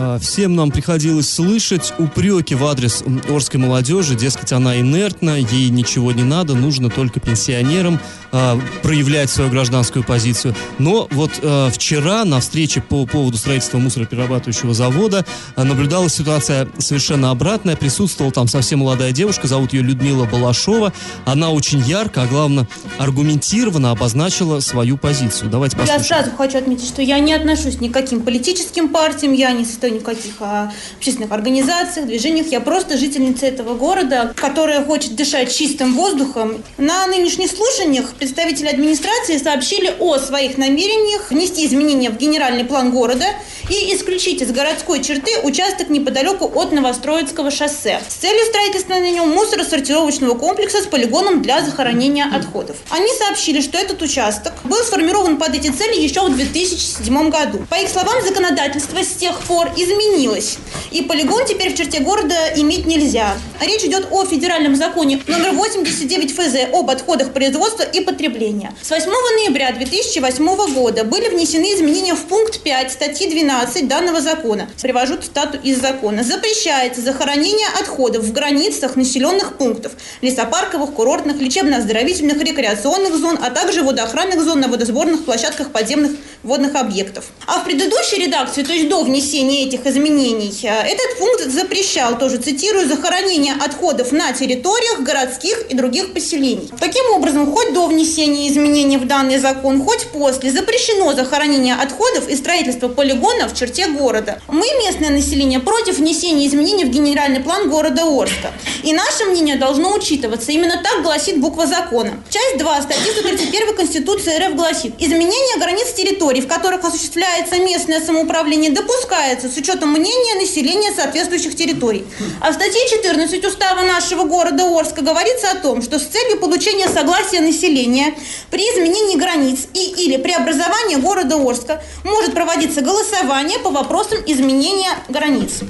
А, 0.00 0.16
всем 0.20 0.54
нам 0.54 0.70
приходилось 0.70 1.28
слышать 1.28 1.92
упреки 1.98 2.54
в 2.54 2.64
адрес 2.64 3.02
Орской 3.28 3.58
молодежи, 3.58 4.14
дескать, 4.14 4.52
она 4.52 4.78
инертна, 4.78 5.36
ей 5.40 5.70
ничего 5.70 6.12
не 6.12 6.22
надо, 6.22 6.54
нужно 6.54 6.88
только 6.88 7.18
пенсионерам 7.18 7.98
а, 8.32 8.58
проявлять 8.82 9.30
свою 9.30 9.50
гражданскую 9.50 10.04
позицию. 10.04 10.54
Но 10.78 11.08
вот 11.10 11.32
а, 11.42 11.70
вчера 11.70 12.24
на 12.24 12.40
встрече 12.40 12.80
по 12.80 13.06
поводу 13.06 13.36
строительства 13.36 13.78
мусороперерабатывающего 13.78 14.74
завода 14.74 15.24
а, 15.56 15.64
наблюдалась 15.64 16.14
ситуация 16.14 16.68
совершенно 16.78 17.30
обратная. 17.30 17.76
Присутствовала 17.76 18.32
там 18.32 18.48
совсем 18.48 18.80
молодая 18.80 19.12
девушка, 19.12 19.46
зовут 19.46 19.72
ее 19.72 19.82
Людмила 19.82 20.24
Балашова. 20.24 20.92
Она 21.24 21.50
очень 21.50 21.80
ярко, 21.80 22.22
а 22.22 22.26
главное 22.26 22.68
аргументированно 22.98 23.90
обозначила 23.90 24.60
свою 24.60 24.96
позицию. 24.96 25.50
Давайте 25.50 25.76
послушаем. 25.76 26.00
Я 26.00 26.06
сразу 26.06 26.30
хочу 26.36 26.58
отметить, 26.58 26.86
что 26.86 27.02
я 27.02 27.18
не 27.18 27.32
отношусь 27.32 27.80
ни 27.80 27.88
к 27.88 27.92
каким 27.92 28.22
политическим 28.22 28.88
партиям, 28.88 29.32
я 29.32 29.52
не 29.52 29.64
состою 29.64 29.94
ни 29.94 29.98
в 29.98 30.02
каких 30.02 30.34
а, 30.40 30.72
общественных 30.96 31.32
организациях, 31.32 32.06
движениях. 32.06 32.48
Я 32.48 32.60
просто 32.60 32.98
жительница 32.98 33.46
этого 33.46 33.74
города, 33.74 34.32
которая 34.36 34.84
хочет 34.84 35.16
дышать 35.16 35.54
чистым 35.54 35.94
воздухом. 35.94 36.62
На 36.76 37.06
нынешних 37.06 37.50
слушаниях 37.50 38.12
представители 38.18 38.68
администрации 38.68 39.38
сообщили 39.38 39.94
о 39.98 40.18
своих 40.18 40.58
намерениях 40.58 41.30
внести 41.30 41.64
изменения 41.66 42.10
в 42.10 42.16
генеральный 42.16 42.64
план 42.64 42.90
города 42.90 43.26
и 43.68 43.94
исключить 43.94 44.42
из 44.42 44.50
городской 44.50 45.02
черты 45.02 45.38
участок 45.42 45.90
неподалеку 45.90 46.50
от 46.54 46.72
Новостроицкого 46.72 47.50
шоссе 47.50 48.00
с 48.08 48.14
целью 48.14 48.44
строительства 48.46 48.94
на 48.94 49.10
нем 49.10 49.28
мусоросортировочного 49.30 50.34
комплекса 50.34 50.82
с 50.82 50.86
полигоном 50.86 51.42
для 51.42 51.62
захоронения 51.62 52.24
отходов. 52.24 52.76
Они 52.90 53.08
сообщили, 53.18 53.60
что 53.60 53.78
этот 53.78 54.00
участок 54.02 54.54
был 54.64 54.78
сформирован 54.78 55.38
под 55.38 55.54
эти 55.54 55.68
цели 55.68 56.00
еще 56.00 56.22
в 56.22 56.34
2007 56.34 57.30
году. 57.30 57.66
По 57.68 57.76
их 57.76 57.88
словам, 57.88 58.22
законодательство 58.24 59.02
с 59.02 59.14
тех 59.14 59.38
пор 59.42 59.68
изменилось, 59.76 60.58
и 60.90 61.02
полигон 61.02 61.44
теперь 61.46 61.72
в 61.72 61.76
черте 61.76 62.00
города 62.00 62.34
иметь 62.56 62.86
нельзя. 62.86 63.34
Речь 63.60 63.84
идет 63.84 64.08
о 64.10 64.24
федеральном 64.24 64.76
законе 64.76 65.20
номер 65.26 65.52
89 65.52 66.32
ФЗ 66.32 66.72
об 66.72 66.90
отходах 66.90 67.32
производства 67.32 67.82
и 67.82 68.00
потребления. 68.00 68.74
С 68.82 68.90
8 68.90 69.10
ноября 69.10 69.72
2008 69.72 70.74
года 70.74 71.04
были 71.04 71.28
внесены 71.28 71.74
изменения 71.74 72.14
в 72.14 72.24
пункт 72.24 72.60
5 72.60 72.92
статьи 72.92 73.28
12 73.28 73.57
данного 73.82 74.20
закона. 74.20 74.68
Привожу 74.80 75.16
цитату 75.16 75.58
из 75.62 75.80
закона. 75.80 76.22
Запрещается 76.22 77.00
захоронение 77.00 77.66
отходов 77.80 78.24
в 78.24 78.32
границах 78.32 78.96
населенных 78.96 79.56
пунктов, 79.56 79.92
лесопарковых, 80.20 80.92
курортных, 80.92 81.40
лечебно-оздоровительных, 81.40 82.38
рекреационных 82.42 83.16
зон, 83.16 83.38
а 83.42 83.50
также 83.50 83.82
водоохранных 83.82 84.42
зон 84.42 84.60
на 84.60 84.68
водосборных 84.68 85.24
площадках 85.24 85.70
подземных 85.70 86.12
водных 86.42 86.76
объектов. 86.76 87.26
А 87.46 87.60
в 87.60 87.64
предыдущей 87.64 88.24
редакции, 88.24 88.62
то 88.62 88.72
есть 88.72 88.88
до 88.88 89.02
внесения 89.02 89.66
этих 89.66 89.86
изменений, 89.86 90.54
э, 90.62 90.68
этот 90.68 91.18
пункт 91.18 91.50
запрещал, 91.50 92.18
тоже 92.18 92.36
цитирую, 92.36 92.88
захоронение 92.88 93.54
отходов 93.54 94.12
на 94.12 94.32
территориях 94.32 95.00
городских 95.00 95.66
и 95.68 95.74
других 95.74 96.12
поселений. 96.14 96.70
Таким 96.78 97.04
образом, 97.14 97.52
хоть 97.52 97.72
до 97.72 97.86
внесения 97.86 98.48
изменений 98.48 98.98
в 98.98 99.06
данный 99.06 99.38
закон, 99.38 99.82
хоть 99.82 100.06
после, 100.12 100.52
запрещено 100.52 101.12
захоронение 101.12 101.74
отходов 101.74 102.28
и 102.28 102.36
строительство 102.36 102.88
полигона 102.88 103.47
в 103.48 103.58
черте 103.58 103.88
города. 103.88 104.40
Мы, 104.48 104.66
местное 104.84 105.10
население, 105.10 105.60
против 105.60 105.98
внесения 105.98 106.46
изменений 106.46 106.84
в 106.84 106.90
генеральный 106.90 107.40
план 107.40 107.68
города 107.68 108.02
Орска. 108.04 108.52
И 108.82 108.92
наше 108.92 109.24
мнение 109.24 109.56
должно 109.56 109.92
учитываться. 109.94 110.52
Именно 110.52 110.80
так 110.82 111.02
гласит 111.02 111.40
буква 111.40 111.66
закона. 111.66 112.12
Часть 112.30 112.58
2 112.58 112.82
статьи 112.82 113.12
131 113.12 113.76
Конституции 113.76 114.38
РФ 114.38 114.54
гласит, 114.54 114.94
изменение 114.98 115.58
границ 115.58 115.92
территорий, 115.92 116.40
в 116.40 116.48
которых 116.48 116.84
осуществляется 116.84 117.58
местное 117.58 118.00
самоуправление, 118.00 118.70
допускается 118.70 119.48
с 119.48 119.56
учетом 119.56 119.90
мнения 119.90 120.34
населения 120.40 120.92
соответствующих 120.94 121.56
территорий. 121.56 122.04
А 122.40 122.50
в 122.50 122.54
статье 122.54 122.80
14 122.90 123.44
устава 123.44 123.82
нашего 123.82 124.24
города 124.24 124.64
Орска 124.64 125.02
говорится 125.02 125.50
о 125.50 125.56
том, 125.56 125.82
что 125.82 125.98
с 125.98 126.04
целью 126.04 126.38
получения 126.38 126.88
согласия 126.88 127.40
населения 127.40 128.14
при 128.50 128.62
изменении 128.62 129.16
границ 129.16 129.66
и 129.74 129.88
или 129.98 130.16
преобразовании 130.16 130.96
города 130.96 131.36
Орска 131.36 131.82
может 132.04 132.34
проводиться 132.34 132.80
голосование 132.80 133.37
по 133.62 133.70
вопросам 133.70 134.18
изменения 134.26 134.98
границ. 135.08 135.60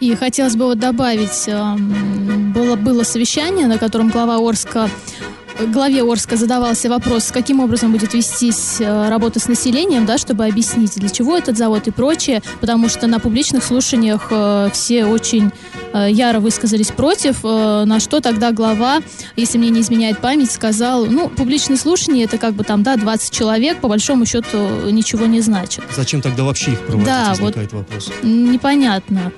И 0.00 0.14
хотелось 0.16 0.56
бы 0.56 0.64
вот 0.64 0.80
добавить, 0.80 1.44
эм, 1.46 2.52
было, 2.52 2.74
было 2.74 3.04
совещание, 3.04 3.68
на 3.68 3.78
котором 3.78 4.08
глава 4.08 4.36
Орска 4.36 4.90
главе 5.64 6.02
Орска 6.02 6.36
задавался 6.36 6.88
вопрос, 6.88 7.30
каким 7.32 7.60
образом 7.60 7.92
будет 7.92 8.14
вестись 8.14 8.80
э, 8.80 9.08
работа 9.08 9.40
с 9.40 9.48
населением, 9.48 10.06
да, 10.06 10.18
чтобы 10.18 10.46
объяснить, 10.46 10.94
для 10.96 11.08
чего 11.08 11.36
этот 11.36 11.56
завод 11.56 11.86
и 11.86 11.90
прочее, 11.90 12.42
потому 12.60 12.88
что 12.88 13.06
на 13.06 13.18
публичных 13.18 13.64
слушаниях 13.64 14.28
э, 14.30 14.70
все 14.72 15.06
очень 15.06 15.50
э, 15.92 16.08
яро 16.10 16.40
высказались 16.40 16.88
против, 16.88 17.42
на 17.42 18.00
что 18.00 18.20
тогда 18.20 18.52
глава, 18.52 19.00
если 19.36 19.58
мне 19.58 19.70
не 19.70 19.80
изменяет 19.80 20.18
память, 20.18 20.50
сказал, 20.50 21.06
ну, 21.06 21.28
публичные 21.28 21.76
слушания, 21.76 22.24
это 22.24 22.38
как 22.38 22.54
бы 22.54 22.64
там, 22.64 22.82
да, 22.82 22.96
20 22.96 23.30
человек, 23.30 23.80
по 23.80 23.88
большому 23.88 24.26
счету 24.26 24.90
ничего 24.90 25.26
не 25.26 25.40
значит. 25.40 25.84
Зачем 25.94 26.20
тогда 26.20 26.44
вообще 26.44 26.72
их 26.72 26.80
проводить, 26.80 27.06
да, 27.06 27.30
возникает 27.30 27.72
вот 27.72 27.80
вопрос. 27.80 28.10
Непонятно. 28.22 29.32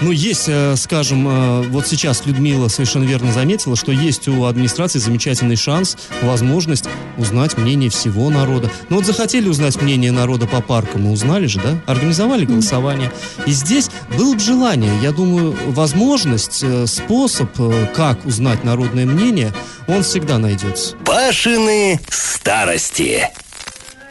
Ну, 0.00 0.10
есть, 0.10 0.44
э, 0.48 0.74
скажем, 0.76 1.28
э, 1.28 1.62
вот 1.68 1.86
сейчас 1.86 2.26
Людмила 2.26 2.68
совершенно 2.68 3.04
верно 3.04 3.32
заметила, 3.32 3.76
что 3.76 3.92
есть 3.92 4.28
у 4.28 4.44
администрации 4.44 4.98
замечательный 4.98 5.56
шанс, 5.56 5.96
возможность 6.22 6.84
узнать 7.16 7.56
мнение 7.56 7.90
всего 7.90 8.28
народа. 8.30 8.70
Ну 8.88 8.96
вот 8.96 9.06
захотели 9.06 9.48
узнать 9.48 9.80
мнение 9.80 10.12
народа 10.12 10.46
по 10.46 10.60
паркам, 10.60 11.04
мы 11.04 11.12
узнали 11.12 11.46
же, 11.46 11.60
да? 11.60 11.80
Организовали 11.86 12.44
голосование. 12.44 13.12
И 13.46 13.52
здесь 13.52 13.90
было 14.16 14.34
бы 14.34 14.40
желание, 14.40 14.92
я 15.00 15.12
думаю, 15.12 15.56
возможность, 15.68 16.60
э, 16.62 16.86
способ, 16.86 17.50
как 17.94 18.24
узнать 18.26 18.64
народное 18.64 19.06
мнение, 19.06 19.52
он 19.86 20.02
всегда 20.02 20.38
найдется. 20.38 20.96
Пашины 21.04 22.00
старости. 22.08 23.30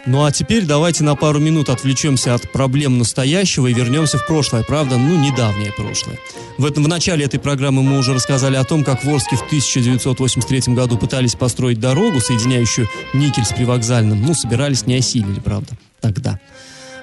Ну 0.06 0.26
а 0.26 0.32
теперь 0.34 0.66
давайте 0.66 1.04
на 1.06 1.16
пару 1.16 1.40
минут 1.40 1.70
отвлечемся 1.70 2.34
от 2.34 2.52
проблем 2.52 2.98
настоящего 2.98 3.68
и 3.68 3.74
вернемся 3.74 4.18
в 4.18 4.28
прошлое, 4.28 4.64
правда, 4.64 4.98
ну 4.98 5.18
недавнее 5.18 5.72
прошлое. 5.72 6.20
В, 6.58 6.66
этом, 6.66 6.84
в 6.84 6.90
начале 6.90 7.24
этой 7.24 7.40
программы 7.40 7.84
мы 7.84 7.98
уже 7.98 8.14
рассказали 8.14 8.58
о 8.58 8.66
том, 8.66 8.84
как 8.84 9.06
в 9.06 9.10
Орске 9.10 9.38
в 9.38 9.44
1983 9.44 10.74
году 10.74 10.98
пытались 10.98 11.36
построить 11.36 11.80
дорогу, 11.80 12.20
соединяющую 12.20 12.90
Никель 13.14 13.46
с 13.46 13.54
Привокзальным. 13.54 14.22
Ну, 14.22 14.34
собирались, 14.34 14.86
не 14.86 14.96
осилили, 14.96 15.40
правда, 15.40 15.78
тогда. 16.02 16.38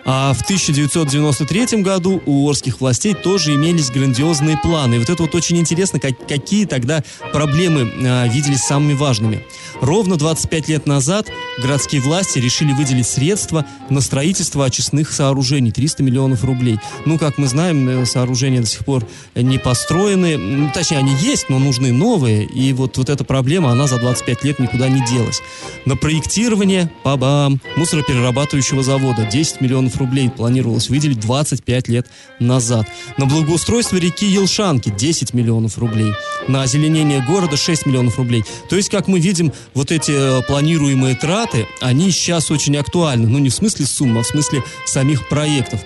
А 0.04 0.32
в 0.32 0.42
1993 0.42 1.82
году 1.82 2.22
у 2.26 2.48
орских 2.48 2.80
властей 2.80 3.14
тоже 3.14 3.54
имелись 3.54 3.90
грандиозные 3.90 4.56
планы. 4.56 4.96
И 4.96 4.98
вот 4.98 5.10
это 5.10 5.22
вот 5.22 5.34
очень 5.34 5.58
интересно, 5.58 6.00
как, 6.00 6.26
какие 6.26 6.64
тогда 6.64 7.02
проблемы 7.32 7.92
а, 8.04 8.26
виделись 8.26 8.60
самыми 8.60 8.94
важными. 8.94 9.44
Ровно 9.80 10.16
25 10.16 10.68
лет 10.68 10.86
назад 10.86 11.28
городские 11.62 12.00
власти 12.00 12.38
решили 12.38 12.72
выделить 12.72 13.06
средства 13.06 13.66
на 13.88 14.00
строительство 14.00 14.64
очистных 14.64 15.12
сооружений. 15.12 15.70
300 15.70 16.02
миллионов 16.02 16.44
рублей. 16.44 16.78
Ну, 17.04 17.18
как 17.18 17.38
мы 17.38 17.46
знаем, 17.46 17.88
э, 17.88 18.06
сооружения 18.06 18.60
до 18.60 18.66
сих 18.66 18.84
пор 18.84 19.06
не 19.34 19.58
построены. 19.58 20.70
Точнее, 20.72 20.98
они 20.98 21.14
есть, 21.14 21.48
но 21.48 21.58
нужны 21.58 21.92
новые. 21.92 22.44
И 22.44 22.72
вот, 22.72 22.96
вот 22.98 23.08
эта 23.08 23.24
проблема, 23.24 23.70
она 23.70 23.86
за 23.86 23.98
25 23.98 24.44
лет 24.44 24.58
никуда 24.58 24.88
не 24.88 25.04
делась. 25.06 25.40
На 25.84 25.96
проектирование, 25.96 26.90
бабам, 27.04 27.60
мусороперерабатывающего 27.76 28.82
завода 28.82 29.24
10 29.24 29.60
миллионов 29.60 29.89
миллионов 29.90 29.96
рублей 29.96 30.30
планировалось 30.30 30.88
выделить 30.88 31.20
25 31.20 31.88
лет 31.88 32.06
назад. 32.38 32.86
На 33.18 33.26
благоустройство 33.26 33.96
реки 33.96 34.26
Елшанки 34.26 34.90
10 34.90 35.34
миллионов 35.34 35.78
рублей. 35.78 36.12
На 36.48 36.62
озеленение 36.62 37.24
города 37.26 37.56
6 37.56 37.86
миллионов 37.86 38.18
рублей. 38.18 38.44
То 38.68 38.76
есть, 38.76 38.88
как 38.88 39.08
мы 39.08 39.20
видим, 39.20 39.52
вот 39.74 39.90
эти 39.90 40.12
э, 40.12 40.42
планируемые 40.42 41.14
траты, 41.14 41.66
они 41.80 42.10
сейчас 42.10 42.50
очень 42.50 42.76
актуальны. 42.76 43.28
Ну, 43.28 43.38
не 43.38 43.48
в 43.48 43.54
смысле 43.54 43.86
суммы, 43.86 44.20
а 44.20 44.22
в 44.22 44.26
смысле 44.26 44.62
самих 44.86 45.28
проектов. 45.28 45.80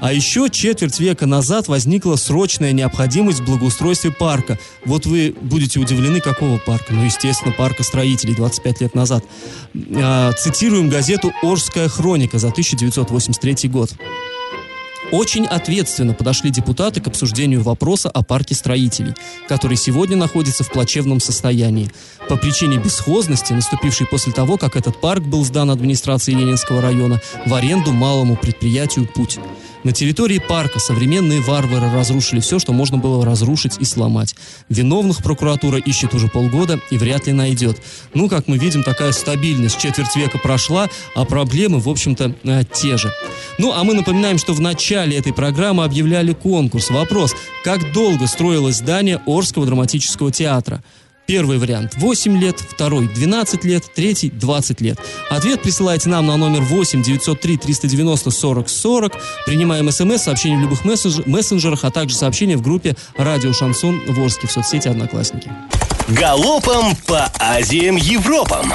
А 0.00 0.12
еще 0.12 0.48
четверть 0.50 1.00
века 1.00 1.26
назад 1.26 1.68
возникла 1.68 2.16
срочная 2.16 2.72
необходимость 2.72 3.40
в 3.40 3.44
благоустройстве 3.44 4.12
парка. 4.12 4.58
Вот 4.84 5.06
вы 5.06 5.34
будете 5.40 5.80
удивлены, 5.80 6.20
какого 6.20 6.58
парка? 6.58 6.92
Ну, 6.92 7.04
естественно, 7.04 7.52
парка 7.52 7.82
строителей 7.82 8.34
25 8.34 8.80
лет 8.80 8.94
назад. 8.94 9.24
А, 9.96 10.32
цитируем 10.32 10.88
газету 10.88 11.32
«Орская 11.42 11.88
хроника» 11.88 12.38
за 12.38 12.48
1983 12.48 13.68
год. 13.68 13.90
Очень 15.10 15.46
ответственно 15.46 16.12
подошли 16.12 16.50
депутаты 16.50 17.00
к 17.00 17.06
обсуждению 17.06 17.62
вопроса 17.62 18.10
о 18.10 18.22
парке 18.22 18.54
строителей, 18.54 19.14
который 19.48 19.78
сегодня 19.78 20.16
находится 20.16 20.64
в 20.64 20.70
плачевном 20.70 21.20
состоянии. 21.20 21.90
По 22.28 22.36
причине 22.36 22.76
бесхозности, 22.76 23.54
наступившей 23.54 24.06
после 24.06 24.34
того, 24.34 24.58
как 24.58 24.76
этот 24.76 25.00
парк 25.00 25.22
был 25.22 25.44
сдан 25.46 25.70
администрацией 25.70 26.36
Ленинского 26.36 26.82
района 26.82 27.22
в 27.46 27.54
аренду 27.54 27.92
малому 27.92 28.36
предприятию 28.36 29.06
«Путь». 29.06 29.38
На 29.84 29.92
территории 29.92 30.38
парка 30.38 30.80
современные 30.80 31.40
варвары 31.40 31.90
разрушили 31.90 32.40
все, 32.40 32.58
что 32.58 32.72
можно 32.72 32.98
было 32.98 33.24
разрушить 33.24 33.76
и 33.78 33.84
сломать. 33.84 34.34
Виновных 34.68 35.22
прокуратура 35.22 35.78
ищет 35.78 36.14
уже 36.14 36.28
полгода 36.28 36.80
и 36.90 36.98
вряд 36.98 37.26
ли 37.26 37.32
найдет. 37.32 37.80
Ну, 38.12 38.28
как 38.28 38.48
мы 38.48 38.58
видим, 38.58 38.82
такая 38.82 39.12
стабильность 39.12 39.78
четверть 39.78 40.16
века 40.16 40.38
прошла, 40.38 40.88
а 41.14 41.24
проблемы, 41.24 41.78
в 41.78 41.88
общем-то, 41.88 42.34
э, 42.42 42.62
те 42.72 42.96
же. 42.96 43.12
Ну, 43.58 43.72
а 43.72 43.84
мы 43.84 43.94
напоминаем, 43.94 44.38
что 44.38 44.52
в 44.52 44.60
начале 44.60 44.97
этой 45.06 45.32
программы 45.32 45.84
объявляли 45.84 46.32
конкурс. 46.32 46.90
Вопрос, 46.90 47.34
как 47.64 47.92
долго 47.92 48.26
строилось 48.26 48.76
здание 48.76 49.20
Орского 49.26 49.66
драматического 49.66 50.32
театра? 50.32 50.82
Первый 51.26 51.58
вариант 51.58 51.92
8 51.98 52.38
лет, 52.38 52.58
второй 52.58 53.06
12 53.06 53.62
лет, 53.64 53.84
третий 53.94 54.30
20 54.30 54.80
лет. 54.80 54.98
Ответ 55.28 55.60
присылайте 55.60 56.08
нам 56.08 56.26
на 56.26 56.38
номер 56.38 56.62
8 56.62 57.02
903 57.02 57.58
390 57.58 58.30
40 58.30 58.68
40. 58.68 59.12
Принимаем 59.44 59.90
смс, 59.92 60.22
сообщения 60.22 60.56
в 60.56 60.62
любых 60.62 60.84
мессенджерах, 60.84 61.84
а 61.84 61.90
также 61.90 62.16
сообщения 62.16 62.56
в 62.56 62.62
группе 62.62 62.96
«Радио 63.18 63.52
Шансон 63.52 64.00
Ворске» 64.08 64.46
в 64.46 64.52
соцсети 64.52 64.88
«Одноклассники». 64.88 65.52
Галопом 66.08 66.96
по 67.06 67.30
Азиям 67.38 67.96
Европам! 67.96 68.72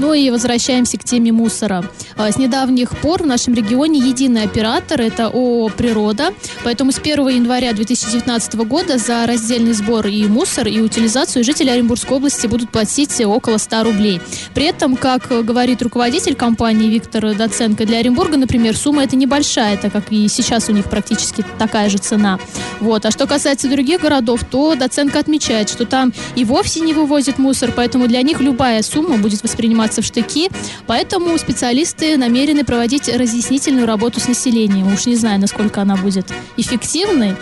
Ну 0.00 0.14
и 0.14 0.30
возвращаемся 0.30 0.96
к 0.96 1.04
теме 1.04 1.30
мусора. 1.30 1.84
А, 2.16 2.32
с 2.32 2.38
недавних 2.38 2.96
пор 2.96 3.22
в 3.22 3.26
нашем 3.26 3.52
регионе 3.52 3.98
единый 4.00 4.44
оператор– 4.44 4.98
это 5.02 5.26
ООО 5.26 5.68
«Природа». 5.68 6.32
Поэтому 6.64 6.90
с 6.90 6.98
1 6.98 7.28
января 7.28 7.74
2019 7.74 8.54
года 8.64 8.96
за 8.96 9.26
раздельный 9.26 9.74
сбор 9.74 10.06
и 10.06 10.24
мусор, 10.24 10.68
и 10.68 10.80
утилизацию 10.80 11.44
жители 11.44 11.68
Оренбургской 11.68 12.16
области 12.16 12.46
будут 12.46 12.70
платить 12.70 13.20
около 13.20 13.58
100 13.58 13.84
рублей. 13.84 14.22
При 14.54 14.64
этом, 14.64 14.96
как 14.96 15.28
говорит 15.28 15.82
руководитель 15.82 16.34
компании 16.34 16.88
Виктор 16.88 17.34
Доценко, 17.34 17.84
для 17.84 17.98
Оренбурга, 17.98 18.38
например, 18.38 18.78
сумма 18.78 19.04
это 19.04 19.16
небольшая, 19.16 19.76
так 19.76 19.92
как 19.92 20.10
и 20.10 20.28
сейчас 20.28 20.70
у 20.70 20.72
них 20.72 20.88
практически 20.88 21.44
такая 21.58 21.90
же 21.90 21.98
цена. 21.98 22.38
Вот. 22.80 23.04
А 23.04 23.10
что 23.10 23.26
касается 23.26 23.68
других 23.68 24.00
городов, 24.00 24.44
то 24.50 24.74
Доценко 24.76 25.18
отмечает, 25.18 25.68
что 25.68 25.84
там 25.84 26.14
и 26.36 26.46
вовсе 26.46 26.80
не 26.80 26.94
вывозят 26.94 27.36
мусор, 27.36 27.70
поэтому 27.76 28.08
для 28.08 28.22
них 28.22 28.40
любая 28.40 28.82
сумма 28.82 29.18
будет 29.18 29.42
восприниматься 29.42 29.89
восприниматься 29.90 30.02
в 30.02 30.04
штыки, 30.04 30.50
поэтому 30.86 31.36
специалисты 31.38 32.16
намерены 32.16 32.64
проводить 32.64 33.08
разъяснительную 33.08 33.86
работу 33.86 34.20
с 34.20 34.28
населением. 34.28 34.92
Уж 34.92 35.06
не 35.06 35.16
знаю, 35.16 35.40
насколько 35.40 35.82
она 35.82 35.96
будет 35.96 36.26
эффективной, 36.56 37.34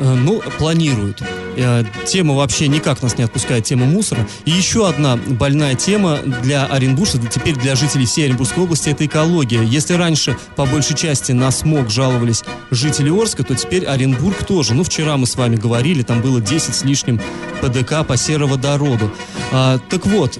Э, 0.00 0.14
ну, 0.14 0.40
планируют. 0.58 1.22
Э, 1.60 1.84
тема 2.06 2.34
вообще 2.34 2.68
никак 2.68 3.02
нас 3.02 3.18
не 3.18 3.24
отпускает, 3.24 3.64
тема 3.64 3.84
мусора. 3.84 4.26
И 4.46 4.50
еще 4.50 4.88
одна 4.88 5.16
больная 5.16 5.74
тема 5.74 6.18
для 6.42 6.64
оренбуржцев, 6.64 7.28
теперь 7.30 7.54
для 7.54 7.76
жителей 7.76 8.06
всей 8.06 8.24
Оренбургской 8.24 8.64
области, 8.64 8.88
это 8.88 9.04
экология. 9.04 9.62
Если 9.62 9.92
раньше, 9.92 10.38
по 10.56 10.64
большей 10.64 10.96
части, 10.96 11.32
на 11.32 11.50
смог 11.50 11.90
жаловались 11.90 12.44
жители 12.70 13.10
Орска, 13.10 13.44
то 13.44 13.54
теперь 13.54 13.84
Оренбург 13.84 14.44
тоже. 14.46 14.72
Ну, 14.74 14.84
вчера 14.84 15.18
мы 15.18 15.26
с 15.26 15.36
вами 15.36 15.56
говорили, 15.56 16.02
там 16.02 16.22
было 16.22 16.40
10 16.40 16.74
с 16.74 16.82
лишним 16.82 17.20
ПДК 17.60 18.06
по 18.06 18.16
сероводороду. 18.16 19.12
А, 19.52 19.78
так 19.90 20.06
вот, 20.06 20.38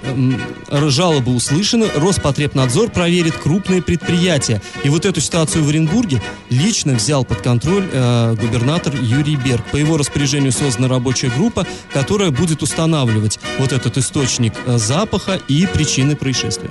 жалобы 0.70 1.34
услышаны, 1.34 1.88
Роспотребнадзор 1.96 2.90
проверит 2.90 3.36
крупные 3.36 3.82
предприятия. 3.82 4.62
И 4.84 4.88
вот 4.88 5.04
эту 5.04 5.20
ситуацию 5.20 5.64
в 5.64 5.68
Оренбурге 5.68 6.22
лично 6.48 6.94
взял 6.94 7.24
под 7.24 7.42
контроль 7.42 7.86
э, 7.92 8.36
губернатор 8.40 8.94
Юрий 8.94 9.36
Берг. 9.36 9.64
По 9.66 9.76
его 9.76 9.98
распоряжению 9.98 10.52
создана 10.52 10.88
рабочая 11.10 11.30
группа, 11.30 11.66
которая 11.92 12.30
будет 12.30 12.62
устанавливать 12.62 13.40
вот 13.58 13.72
этот 13.72 13.98
источник 13.98 14.52
э, 14.66 14.78
запаха 14.78 15.40
и 15.48 15.66
причины 15.66 16.14
происшествия. 16.14 16.70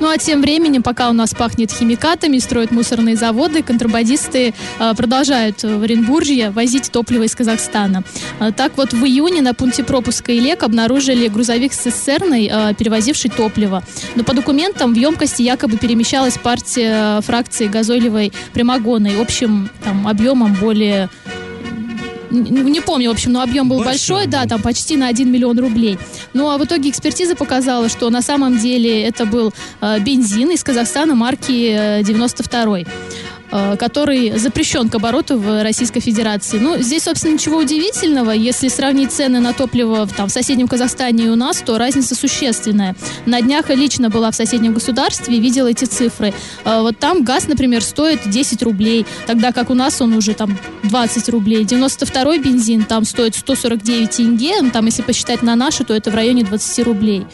Ну 0.00 0.08
а 0.10 0.18
тем 0.18 0.40
временем, 0.40 0.82
пока 0.82 1.08
у 1.08 1.12
нас 1.12 1.34
пахнет 1.34 1.70
химикатами, 1.70 2.38
строят 2.38 2.70
мусорные 2.70 3.16
заводы, 3.16 3.62
контрабандисты 3.62 4.54
э, 4.78 4.94
продолжают 4.96 5.62
в 5.62 5.82
Оренбуржье 5.82 6.50
возить 6.50 6.90
топливо 6.90 7.24
из 7.24 7.34
Казахстана. 7.34 8.02
Э, 8.40 8.50
так 8.52 8.76
вот, 8.76 8.92
в 8.92 9.04
июне 9.04 9.40
на 9.40 9.54
пункте 9.54 9.84
пропуска 9.84 10.32
ИЛЕК 10.32 10.64
обнаружили 10.64 11.28
грузовик 11.28 11.72
с 11.72 11.76
цистерной, 11.78 12.50
э, 12.52 12.74
перевозивший 12.74 13.30
топливо. 13.30 13.82
Но 14.14 14.24
по 14.24 14.34
документам 14.34 14.94
в 14.94 14.96
емкости 14.96 15.42
якобы 15.42 15.78
перемещалась 15.78 16.38
партия 16.38 17.20
фракции 17.20 17.68
газойлевой 17.68 18.32
прямогонной 18.52 19.20
общим 19.20 19.70
там, 19.84 20.08
объемом 20.08 20.54
более 20.54 21.08
не 22.34 22.80
помню, 22.80 23.10
в 23.10 23.12
общем, 23.12 23.32
но 23.32 23.42
объем 23.42 23.68
был 23.68 23.78
большой, 23.78 24.24
большой 24.24 24.26
да, 24.26 24.46
там 24.46 24.60
почти 24.62 24.96
на 24.96 25.08
1 25.08 25.30
миллион 25.30 25.58
рублей. 25.58 25.98
Ну, 26.32 26.50
а 26.50 26.58
в 26.58 26.64
итоге 26.64 26.90
экспертиза 26.90 27.36
показала, 27.36 27.88
что 27.88 28.10
на 28.10 28.22
самом 28.22 28.58
деле 28.58 29.02
это 29.04 29.26
был 29.26 29.52
э, 29.80 30.00
бензин 30.00 30.50
из 30.50 30.62
Казахстана 30.62 31.14
марки 31.14 32.00
э, 32.00 32.02
92 32.02 32.84
Э, 32.84 32.84
который 33.50 34.36
запрещен 34.38 34.88
к 34.88 34.94
обороту 34.94 35.38
в 35.38 35.62
Российской 35.62 36.00
Федерации. 36.00 36.58
Ну, 36.58 36.78
здесь, 36.78 37.04
собственно, 37.04 37.34
ничего 37.34 37.58
удивительного. 37.58 38.30
Если 38.30 38.68
сравнить 38.68 39.12
цены 39.12 39.40
на 39.40 39.52
топливо 39.52 40.06
там, 40.06 40.28
в 40.28 40.32
соседнем 40.32 40.68
Казахстане 40.68 41.24
и 41.24 41.28
у 41.28 41.36
нас, 41.36 41.62
то 41.64 41.78
разница 41.78 42.14
существенная. 42.14 42.96
На 43.26 43.40
днях 43.40 43.70
лично 43.70 44.10
была 44.10 44.30
в 44.30 44.34
соседнем 44.34 44.74
государстве 44.74 45.36
и 45.36 45.40
видела 45.40 45.68
эти 45.68 45.84
цифры. 45.84 46.34
Э, 46.64 46.80
вот 46.80 46.98
там 46.98 47.24
газ, 47.24 47.48
например, 47.48 47.82
стоит 47.82 48.28
10 48.28 48.62
рублей, 48.62 49.06
тогда 49.26 49.52
как 49.52 49.70
у 49.70 49.74
нас 49.74 50.00
он 50.00 50.14
уже 50.14 50.34
там 50.34 50.58
20 50.84 51.28
рублей. 51.28 51.64
92-й 51.64 52.38
бензин 52.38 52.84
там 52.84 53.04
стоит 53.04 53.34
149 53.34 54.10
тенге, 54.10 54.60
ну, 54.60 54.70
там, 54.70 54.86
если 54.86 55.02
посчитать 55.02 55.42
на 55.42 55.56
наши, 55.56 55.84
то 55.84 55.94
это 55.94 56.10
в 56.10 56.14
районе 56.14 56.44
20 56.44 56.84
рублей. 56.84 57.26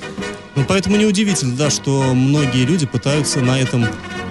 Ну, 0.56 0.64
поэтому 0.66 0.96
неудивительно, 0.96 1.56
да, 1.56 1.70
что 1.70 2.02
многие 2.14 2.64
люди 2.64 2.86
пытаются 2.86 3.40
на 3.40 3.58
этом 3.58 3.86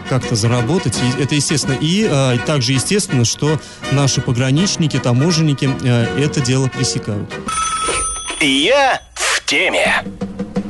как-то 0.09 0.35
заработать. 0.35 0.97
И 0.97 1.21
это 1.21 1.35
естественно. 1.35 1.77
И 1.79 2.07
э, 2.09 2.37
также 2.45 2.73
естественно, 2.73 3.23
что 3.25 3.59
наши 3.91 4.21
пограничники, 4.21 4.97
таможенники 4.97 5.69
э, 5.83 6.23
это 6.23 6.41
дело 6.41 6.67
пресекают. 6.67 7.31
Я 8.41 9.01
в 9.13 9.45
теме. 9.45 10.03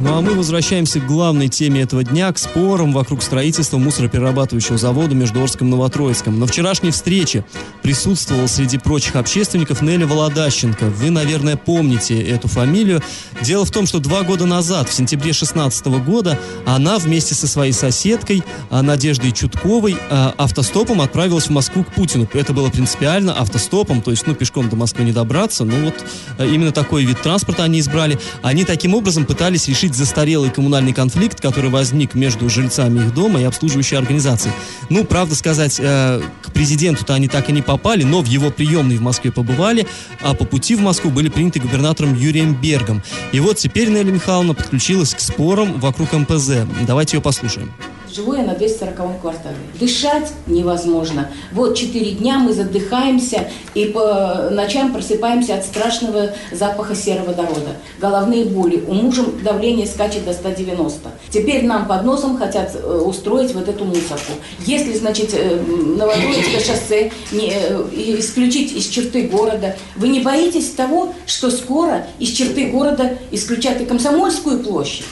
Ну 0.01 0.17
а 0.17 0.21
мы 0.21 0.33
возвращаемся 0.33 1.01
к 1.01 1.07
главной 1.07 1.49
теме 1.49 1.81
этого 1.81 2.05
дня, 2.05 2.31
к 2.31 2.37
спорам 2.37 2.93
вокруг 2.93 3.21
строительства 3.21 3.77
мусороперерабатывающего 3.77 4.77
завода 4.77 5.13
между 5.13 5.43
Орском 5.43 5.67
и 5.67 5.71
Новотроицком. 5.71 6.39
На 6.39 6.47
вчерашней 6.47 6.91
встрече 6.91 7.43
присутствовала 7.81 8.47
среди 8.47 8.77
прочих 8.77 9.17
общественников 9.17 9.81
Нелли 9.81 10.05
Володащенко. 10.05 10.85
Вы, 10.85 11.09
наверное, 11.09 11.57
помните 11.57 12.17
эту 12.21 12.47
фамилию. 12.47 13.01
Дело 13.41 13.65
в 13.65 13.71
том, 13.71 13.85
что 13.85 13.99
два 13.99 14.21
года 14.23 14.45
назад, 14.45 14.87
в 14.87 14.93
сентябре 14.93 15.31
2016 15.31 15.87
года, 16.05 16.39
она 16.65 16.97
вместе 16.97 17.35
со 17.35 17.45
своей 17.45 17.73
соседкой 17.73 18.41
а, 18.69 18.81
Надеждой 18.81 19.33
Чутковой 19.33 19.97
а, 20.09 20.33
автостопом 20.37 21.01
отправилась 21.01 21.47
в 21.47 21.49
Москву 21.49 21.83
к 21.83 21.93
Путину. 21.93 22.25
Это 22.31 22.53
было 22.53 22.69
принципиально 22.69 23.33
автостопом, 23.37 24.01
то 24.01 24.11
есть, 24.11 24.25
ну, 24.27 24.33
пешком 24.33 24.69
до 24.69 24.77
Москвы 24.77 25.03
не 25.03 25.11
добраться. 25.11 25.65
Ну, 25.65 25.83
вот 25.83 25.95
а, 26.37 26.45
именно 26.45 26.71
такой 26.71 27.03
вид 27.03 27.21
транспорта 27.21 27.65
они 27.65 27.81
избрали. 27.81 28.17
Они 28.43 28.63
таким 28.63 28.95
образом 28.95 29.25
пытались 29.25 29.67
решить 29.67 29.88
решить 29.89 29.95
застарелый 29.95 30.49
коммунальный 30.51 30.93
конфликт, 30.93 31.41
который 31.41 31.69
возник 31.69 32.15
между 32.15 32.49
жильцами 32.49 32.99
их 32.99 33.13
дома 33.13 33.41
и 33.41 33.43
обслуживающей 33.43 33.97
организацией. 33.97 34.53
Ну, 34.89 35.03
правда 35.03 35.35
сказать, 35.35 35.79
э, 35.79 36.21
к 36.41 36.51
президенту-то 36.51 37.13
они 37.13 37.27
так 37.27 37.49
и 37.49 37.53
не 37.53 37.61
попали, 37.61 38.03
но 38.03 38.21
в 38.21 38.25
его 38.25 38.51
приемной 38.51 38.97
в 38.97 39.01
Москве 39.01 39.31
побывали, 39.31 39.87
а 40.21 40.33
по 40.33 40.45
пути 40.45 40.75
в 40.75 40.81
Москву 40.81 41.11
были 41.11 41.29
приняты 41.29 41.59
губернатором 41.59 42.15
Юрием 42.15 42.53
Бергом. 42.53 43.01
И 43.31 43.39
вот 43.39 43.57
теперь 43.57 43.89
Нелли 43.89 44.11
Михайловна 44.11 44.53
подключилась 44.53 45.13
к 45.13 45.19
спорам 45.19 45.79
вокруг 45.79 46.13
МПЗ. 46.13 46.65
Давайте 46.87 47.17
ее 47.17 47.21
послушаем. 47.21 47.71
Живу 48.13 48.33
я 48.33 48.43
на 48.43 48.55
240 48.55 49.21
квартале. 49.21 49.55
Дышать 49.79 50.31
невозможно. 50.47 51.29
Вот 51.51 51.77
четыре 51.77 52.11
дня 52.11 52.39
мы 52.39 52.53
задыхаемся 52.53 53.47
и 53.75 53.85
по 53.85 54.49
ночам 54.51 54.91
просыпаемся 54.91 55.55
от 55.55 55.65
страшного 55.65 56.31
запаха 56.51 56.95
сероводорода. 56.95 57.75
Головные 57.99 58.45
боли. 58.45 58.83
У 58.87 58.93
мужа 58.93 59.23
давление 59.43 59.85
скачет 59.85 60.25
до 60.25 60.33
190. 60.33 61.09
Теперь 61.29 61.65
нам 61.65 61.87
под 61.87 62.03
носом 62.03 62.37
хотят 62.37 62.75
э, 62.75 62.97
устроить 63.05 63.53
вот 63.53 63.69
эту 63.69 63.85
мусорку. 63.85 64.33
Если, 64.65 64.93
значит, 64.93 65.29
э, 65.33 65.59
Новотроицкое 65.59 66.61
шоссе 66.61 67.11
не, 67.31 67.51
э, 67.53 67.83
исключить 68.17 68.71
из 68.71 68.87
черты 68.87 69.27
города, 69.27 69.75
вы 69.95 70.07
не 70.07 70.21
боитесь 70.21 70.71
того, 70.71 71.13
что 71.27 71.51
скоро 71.51 72.07
из 72.17 72.29
черты 72.29 72.71
города 72.71 73.17
исключат 73.31 73.79
и 73.81 73.85
Комсомольскую 73.85 74.63
площадь? 74.63 75.05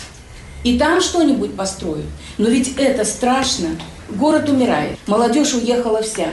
И 0.67 0.77
там 0.77 0.99
что-нибудь 0.99 1.55
построят. 1.55 2.03
Но 2.37 2.49
ведь 2.49 2.73
это 2.77 3.05
страшно. 3.05 3.69
Город 4.09 4.49
умирает, 4.49 4.97
молодежь 5.07 5.53
уехала 5.53 6.01
вся. 6.01 6.27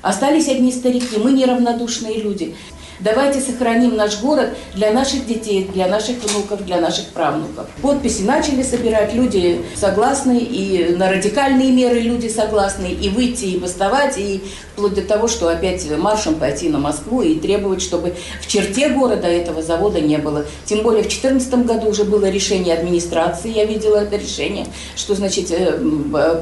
Остались 0.00 0.46
одни 0.46 0.70
старики, 0.70 1.16
мы 1.16 1.32
неравнодушные 1.32 2.22
люди. 2.22 2.54
Давайте 3.00 3.40
сохраним 3.40 3.96
наш 3.96 4.20
город 4.20 4.50
для 4.74 4.92
наших 4.92 5.26
детей, 5.26 5.68
для 5.72 5.86
наших 5.86 6.22
внуков, 6.22 6.64
для 6.66 6.80
наших 6.80 7.06
правнуков. 7.06 7.66
Подписи 7.80 8.22
начали 8.22 8.62
собирать, 8.62 9.14
люди 9.14 9.62
согласны, 9.74 10.38
и 10.38 10.94
на 10.96 11.10
радикальные 11.10 11.72
меры 11.72 12.00
люди 12.00 12.28
согласны, 12.28 12.86
и 12.86 13.08
выйти, 13.08 13.46
и 13.46 13.58
бастовать, 13.58 14.18
и 14.18 14.42
вплоть 14.72 14.94
до 14.94 15.02
того, 15.02 15.28
что 15.28 15.48
опять 15.48 15.86
маршем 15.96 16.34
пойти 16.34 16.68
на 16.68 16.78
Москву 16.78 17.22
и 17.22 17.36
требовать, 17.36 17.82
чтобы 17.82 18.14
в 18.42 18.46
черте 18.46 18.90
города 18.90 19.26
этого 19.26 19.62
завода 19.62 20.00
не 20.00 20.18
было. 20.18 20.44
Тем 20.64 20.82
более 20.82 21.02
в 21.02 21.08
2014 21.08 21.66
году 21.66 21.88
уже 21.88 22.04
было 22.04 22.28
решение 22.28 22.74
администрации, 22.74 23.50
я 23.50 23.64
видела 23.64 23.96
это 23.96 24.16
решение, 24.16 24.66
что 24.96 25.14
значит 25.14 25.50
э, 25.50 25.78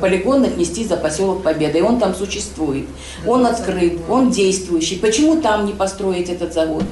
полигон 0.01 0.45
отнести 0.45 0.85
за 0.85 0.97
поселок 0.97 1.43
Победа, 1.43 1.79
и 1.79 1.83
он 1.83 1.99
там 1.99 2.15
существует. 2.15 2.87
Он 3.27 3.47
открыт, 3.47 3.99
он 4.09 4.31
действующий. 4.31 4.97
Почему 4.97 5.41
там 5.41 5.67
не 5.67 5.73
построить 5.73 6.29
этот 6.29 6.48
завод? 6.53 6.85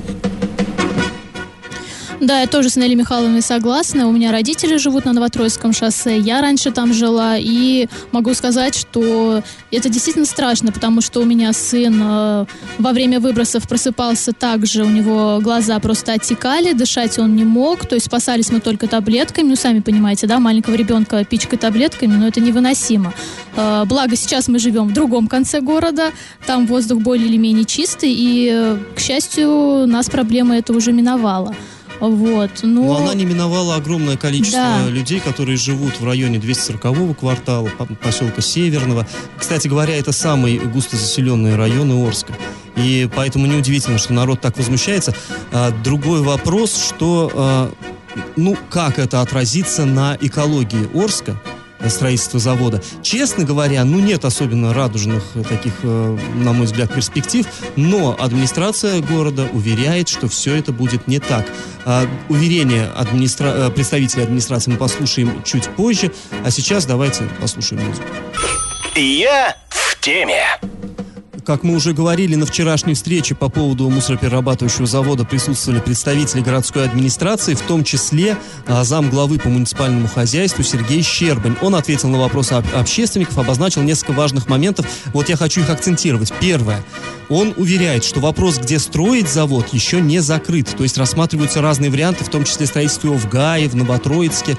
Да, 2.21 2.41
я 2.41 2.47
тоже 2.47 2.71
с 2.71 2.77
Нелли 2.77 2.95
Михайловной 2.95 3.43
согласна. 3.43 4.09
У 4.09 4.13
меня 4.13 4.33
родители 4.33 4.79
живут 4.79 5.05
на 5.05 5.13
Новотроицком 5.13 5.75
шоссе. 5.75 6.19
Я 6.19 6.41
раньше 6.41 6.71
там 6.71 6.95
жила. 6.95 7.37
И 7.37 7.89
могу 8.11 8.33
сказать, 8.33 8.75
что 8.75 9.43
это 9.71 9.91
действительно 9.91 10.25
страшно, 10.25 10.73
потому 10.73 11.03
что 11.03 11.21
у 11.21 11.25
меня 11.27 11.53
сын 11.53 12.01
э, 12.03 12.47
во 12.79 12.93
время 12.93 13.21
выбросов 13.21 13.69
просыпался 13.69 14.33
так 14.33 14.65
же. 14.65 14.85
У 14.85 14.89
него 14.89 15.41
глаза 15.43 15.79
просто 15.79 16.15
оттекали, 16.15 16.73
дышать 16.73 17.19
он 17.19 17.37
не 17.37 17.45
мог. 17.45 17.85
То 17.85 17.97
есть 17.97 18.07
спасались 18.07 18.51
мы 18.51 18.61
только 18.61 18.89
таблетками. 18.89 19.49
Ну, 19.49 19.57
сами 19.57 19.81
понимаете, 19.81 20.27
да, 20.27 20.39
маленького 20.39 20.75
ребенка 20.75 21.23
пичкой 21.23 21.59
таблетками, 21.59 22.17
но 22.17 22.29
это 22.29 22.41
невыносимо. 22.41 23.13
Э, 23.57 23.85
благо, 23.85 24.17
сейчас 24.17 24.49
мы 24.49 24.59
живем 24.59 24.89
в 24.89 24.95
другом 24.95 25.29
конце 25.29 25.61
города. 25.61 26.13
Там 26.47 26.67
воздух 26.67 27.03
более 27.03 27.27
или 27.29 27.37
менее 27.37 27.67
чистый. 27.67 28.11
И, 28.11 28.49
э, 28.51 28.79
к 28.95 29.01
счастью, 29.01 29.87
нас 29.87 30.09
проблема 30.09 30.57
это 30.57 30.73
уже 30.73 30.93
миновала. 30.93 31.55
Вот, 32.01 32.51
но... 32.63 32.83
Но 32.83 32.97
она 32.99 33.15
не 33.15 33.25
миновала 33.25 33.77
огромное 33.77 34.17
количество 34.17 34.61
Да. 34.85 34.89
людей, 34.89 35.21
которые 35.21 35.57
живут 35.57 35.99
в 36.01 36.05
районе 36.05 36.39
240-го 36.39 37.15
квартала, 37.15 37.69
по- 37.69 37.87
поселка 37.87 38.41
Северного. 38.43 39.07
Кстати 39.39 39.69
говоря, 39.69 39.97
это 39.97 40.13
самый 40.13 40.59
густозаселенный 40.59 41.57
район 41.57 41.91
Орска. 42.07 42.33
И 42.77 43.09
поэтому 43.15 43.47
неудивительно, 43.47 43.99
что 43.99 44.13
народ 44.13 44.41
так 44.41 44.57
возмущается. 44.59 45.15
А, 45.53 45.71
другой 45.83 46.21
вопрос, 46.21 46.77
что, 46.89 47.31
а, 47.35 47.73
ну, 48.37 48.57
как 48.71 48.99
это 48.99 49.23
отразится 49.23 49.85
на 49.87 50.17
экологии 50.21 50.89
Орска, 50.95 51.41
э, 51.79 51.89
строительство 51.89 52.39
завода. 52.39 52.83
Честно 53.03 53.45
говоря, 53.45 53.85
ну 53.85 53.99
нет 54.01 54.25
особенно 54.25 54.75
радужных 54.75 55.23
э, 55.35 55.43
таких, 55.43 55.73
э, 55.83 56.19
на 56.37 56.53
мой 56.53 56.67
взгляд, 56.67 56.93
перспектив, 56.95 57.47
но 57.77 58.17
администрация 58.19 59.01
города 59.01 59.49
уверяет, 59.53 60.09
что 60.09 60.29
все 60.29 60.55
это 60.57 60.73
будет 60.73 61.07
не 61.07 61.19
так. 61.19 61.47
А, 61.85 62.07
уверение 62.29 62.87
администра... 62.97 63.71
представителей 63.71 64.25
администрации 64.25 64.73
мы 64.73 64.77
послушаем 64.77 65.43
чуть 65.45 65.69
позже, 65.69 66.13
а 66.45 66.51
сейчас 66.51 66.87
давайте 66.87 67.25
послушаем 67.41 67.85
музыку. 67.85 68.09
Я 68.95 69.57
в 69.69 70.01
теме. 70.01 70.45
Как 71.47 71.63
мы 71.63 71.77
уже 71.77 71.93
говорили, 71.93 72.35
на 72.35 72.45
вчерашней 72.45 72.95
встрече 72.95 73.37
по 73.37 73.49
поводу 73.49 73.89
мусороперерабатывающего 73.89 74.85
завода 74.85 75.25
присутствовали 75.25 75.79
представители 75.79 76.41
городской 76.41 76.85
администрации, 76.85 77.55
в 77.55 77.61
том 77.61 77.85
числе 77.85 78.37
а, 78.67 78.83
зам 78.83 79.11
главы 79.11 79.39
по 79.39 79.49
муниципальному 79.49 80.09
хозяйству 80.09 80.65
Сергей 80.65 81.03
Щербань. 81.03 81.55
Он 81.63 81.77
ответил 81.77 82.09
на 82.09 82.19
вопросы 82.19 82.55
об- 82.55 82.75
общественников, 82.75 83.39
обозначил 83.39 83.83
несколько 83.83 84.11
важных 84.11 84.49
моментов. 84.49 84.87
Вот 85.13 85.29
я 85.29 85.37
хочу 85.37 85.61
их 85.61 85.71
акцентировать. 85.71 86.33
Первое. 86.41 86.85
Он 87.29 87.55
уверяет, 87.57 88.05
что 88.05 88.21
вопрос, 88.21 88.59
где 88.59 88.79
строить 88.79 89.29
завод, 89.29 89.69
еще 89.73 90.01
не 90.01 90.21
закрыт. 90.21 90.75
То 90.77 90.83
есть 90.85 90.99
рассматриваются 90.99 91.61
разные 91.61 91.91
варианты, 91.91 92.25
в 92.25 92.29
том 92.29 92.45
числе 92.45 92.67
строительство 92.67 93.13
в 93.13 93.29
Гае, 93.29 93.69
в 93.69 93.75
Новотроицке. 93.75 94.57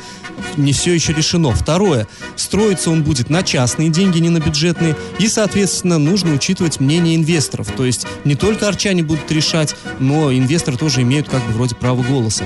Не 0.58 0.74
все 0.74 0.94
еще 0.94 1.14
решено. 1.14 1.52
Второе. 1.52 2.08
Строиться 2.36 2.92
он 2.92 3.04
будет 3.04 3.30
на 3.30 3.42
частные 3.44 3.90
деньги, 3.90 4.20
не 4.20 4.30
на 4.30 4.40
бюджетные. 4.40 4.96
И, 5.18 5.28
соответственно, 5.30 5.98
нужно 5.98 6.34
учитывать 6.34 6.77
мнение 6.80 7.16
инвесторов. 7.16 7.72
То 7.76 7.86
есть 7.86 8.08
не 8.24 8.36
только 8.36 8.68
арчане 8.68 9.04
будут 9.04 9.32
решать, 9.32 9.76
но 10.00 10.32
инвесторы 10.32 10.78
тоже 10.78 11.02
имеют 11.02 11.30
как 11.30 11.46
бы 11.46 11.54
вроде 11.54 11.76
право 11.76 12.04
голоса. 12.04 12.46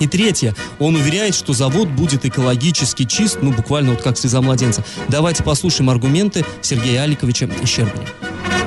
И 0.00 0.08
третье, 0.08 0.54
он 0.78 0.96
уверяет, 0.96 1.34
что 1.34 1.52
завод 1.52 1.88
будет 1.88 2.24
экологически 2.24 3.04
чист, 3.04 3.38
ну 3.42 3.52
буквально 3.52 3.92
вот 3.92 4.02
как 4.02 4.18
слеза 4.18 4.40
младенца. 4.40 4.84
Давайте 5.08 5.42
послушаем 5.42 5.90
аргументы 5.90 6.44
Сергея 6.62 7.02
Аликовича 7.02 7.48
Щербаня. 7.64 8.08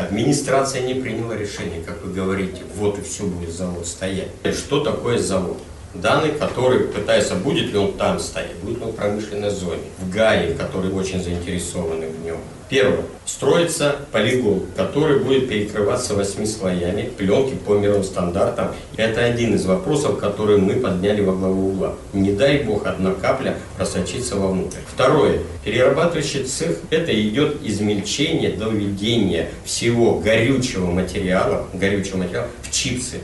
Администрация 0.02 0.82
не 0.88 0.95
приняла 0.95 1.36
решение, 1.36 1.84
как 1.86 2.04
вы 2.04 2.13
говорите, 2.13 2.62
вот 2.78 2.97
и 2.97 3.02
все 3.02 3.23
будет 3.23 3.54
завод 3.54 3.86
стоять. 3.86 4.30
Что 4.54 4.80
такое 4.80 5.19
завод? 5.19 5.62
Данный, 6.01 6.31
который 6.31 6.81
пытается, 6.81 7.36
будет 7.36 7.71
ли 7.71 7.77
он 7.77 7.93
там 7.93 8.19
стоять, 8.19 8.55
будет 8.62 8.79
ли 8.79 8.86
он 8.86 8.91
в 8.91 8.95
промышленной 8.95 9.49
зоне, 9.49 9.81
в 9.99 10.10
ГАИ, 10.10 10.53
которые 10.53 10.93
очень 10.93 11.21
заинтересованы 11.21 12.07
в 12.07 12.25
нем. 12.25 12.38
Первое. 12.69 13.03
Строится 13.25 13.95
полигон, 14.12 14.63
который 14.75 15.19
будет 15.19 15.47
перекрываться 15.47 16.15
восьми 16.15 16.45
слоями 16.45 17.03
пленки 17.17 17.55
по 17.55 17.75
мировым 17.75 18.03
стандартам. 18.03 18.73
Это 18.97 19.23
один 19.23 19.55
из 19.55 19.65
вопросов, 19.65 20.19
которые 20.19 20.57
мы 20.57 20.75
подняли 20.75 21.21
во 21.21 21.33
главу 21.33 21.69
угла. 21.69 21.95
Не 22.12 22.33
дай 22.33 22.63
бог 22.63 22.86
одна 22.86 23.13
капля 23.13 23.57
просочится 23.77 24.36
вовнутрь. 24.36 24.79
Второе. 24.93 25.39
Перерабатывающий 25.63 26.43
цех– 26.43 26.77
это 26.89 27.17
идет 27.19 27.57
измельчение, 27.63 28.51
доведение 28.51 29.49
всего 29.63 30.19
горючего 30.19 30.91
материала, 30.91 31.67
горючего 31.73 32.17
материала 32.17 32.47
в 32.63 32.71
чипсы. 32.71 33.19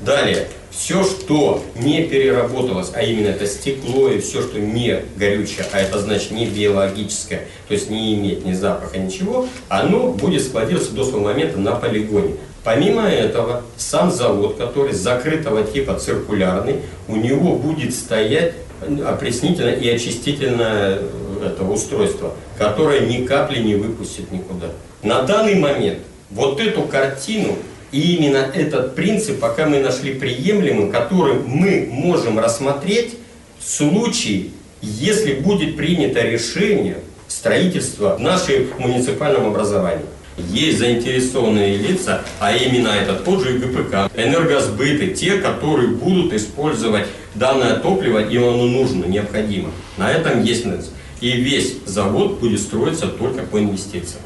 Далее, 0.00 0.48
все, 0.76 1.04
что 1.04 1.62
не 1.74 2.02
переработалось, 2.02 2.90
а 2.92 3.02
именно 3.02 3.28
это 3.28 3.46
стекло 3.46 4.08
и 4.10 4.20
все, 4.20 4.42
что 4.42 4.58
не 4.58 5.02
горючее, 5.16 5.66
а 5.72 5.80
это 5.80 5.98
значит 5.98 6.30
не 6.32 6.46
биологическое, 6.46 7.46
то 7.66 7.74
есть 7.74 7.90
не 7.90 8.14
имеет 8.14 8.44
ни 8.44 8.52
запаха, 8.52 8.98
ничего, 8.98 9.48
оно 9.68 10.12
будет 10.12 10.42
складироваться 10.42 10.92
до 10.92 11.04
своего 11.04 11.24
момента 11.24 11.58
на 11.58 11.72
полигоне. 11.72 12.34
Помимо 12.62 13.08
этого, 13.08 13.62
сам 13.76 14.10
завод, 14.10 14.56
который 14.56 14.92
закрытого 14.92 15.62
типа 15.62 15.98
циркулярный, 15.98 16.80
у 17.08 17.16
него 17.16 17.54
будет 17.54 17.94
стоять 17.94 18.54
опреснительное 19.06 19.76
и 19.76 19.88
очистительное 19.88 20.98
э, 21.00 21.46
это 21.46 21.64
устройство, 21.64 22.34
которое 22.58 23.00
ни 23.06 23.24
капли 23.24 23.62
не 23.62 23.76
выпустит 23.76 24.32
никуда. 24.32 24.66
На 25.02 25.22
данный 25.22 25.54
момент 25.54 26.00
вот 26.30 26.60
эту 26.60 26.82
картину 26.82 27.56
и 27.92 28.16
именно 28.16 28.38
этот 28.38 28.94
принцип, 28.94 29.38
пока 29.40 29.66
мы 29.66 29.78
нашли 29.80 30.14
приемлемым, 30.14 30.90
который 30.90 31.34
мы 31.34 31.88
можем 31.90 32.38
рассмотреть 32.38 33.14
в 33.58 33.68
случае, 33.68 34.46
если 34.82 35.34
будет 35.34 35.76
принято 35.76 36.20
решение 36.22 36.98
строительства 37.28 38.16
в 38.16 38.20
нашем 38.20 38.66
муниципальном 38.78 39.46
образовании. 39.46 40.04
Есть 40.50 40.78
заинтересованные 40.78 41.78
лица, 41.78 42.22
а 42.40 42.54
именно 42.54 42.88
это 42.88 43.14
тот 43.14 43.42
же 43.42 43.58
ГПК, 43.58 44.10
энергосбыты, 44.14 45.08
те, 45.08 45.38
которые 45.38 45.88
будут 45.88 46.34
использовать 46.34 47.06
данное 47.34 47.76
топливо, 47.76 48.18
им 48.18 48.44
оно 48.44 48.66
нужно, 48.66 49.06
необходимо. 49.06 49.70
На 49.96 50.12
этом 50.12 50.42
есть. 50.42 50.66
И 51.22 51.30
весь 51.32 51.76
завод 51.86 52.38
будет 52.38 52.60
строиться 52.60 53.06
только 53.06 53.42
по 53.42 53.58
инвестициям. 53.58 54.22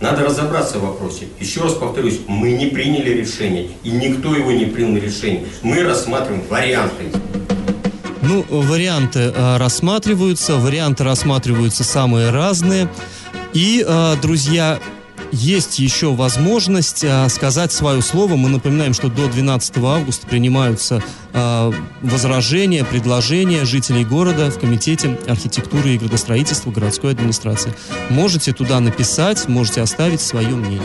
Надо 0.00 0.24
разобраться 0.24 0.78
в 0.78 0.82
вопросе. 0.82 1.28
Еще 1.40 1.62
раз 1.62 1.72
повторюсь, 1.72 2.20
мы 2.26 2.52
не 2.52 2.66
приняли 2.66 3.10
решение, 3.10 3.70
и 3.82 3.90
никто 3.90 4.34
его 4.34 4.52
не 4.52 4.66
принял 4.66 4.96
решение. 5.00 5.46
Мы 5.62 5.82
рассматриваем 5.82 6.42
варианты. 6.50 7.04
Ну, 8.20 8.44
варианты 8.50 9.32
э, 9.34 9.56
рассматриваются, 9.56 10.56
варианты 10.56 11.04
рассматриваются 11.04 11.84
самые 11.84 12.30
разные. 12.30 12.88
И, 13.54 13.84
э, 13.86 14.16
друзья, 14.20 14.80
есть 15.32 15.78
еще 15.78 16.14
возможность 16.14 17.04
э, 17.04 17.28
сказать 17.28 17.72
свое 17.72 18.02
слово. 18.02 18.36
Мы 18.36 18.48
напоминаем, 18.48 18.94
что 18.94 19.08
до 19.08 19.28
12 19.28 19.76
августа 19.78 20.26
принимаются 20.26 21.02
э, 21.32 21.72
возражения, 22.02 22.84
предложения 22.84 23.64
жителей 23.64 24.04
города 24.04 24.50
в 24.50 24.58
Комитете 24.58 25.18
архитектуры 25.26 25.90
и 25.90 25.98
градостроительства 25.98 26.70
городской 26.70 27.12
администрации. 27.12 27.72
Можете 28.10 28.52
туда 28.52 28.80
написать, 28.80 29.48
можете 29.48 29.82
оставить 29.82 30.20
свое 30.20 30.54
мнение. 30.54 30.80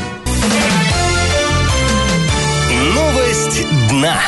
Новость 2.93 3.65
дна. 3.89 4.19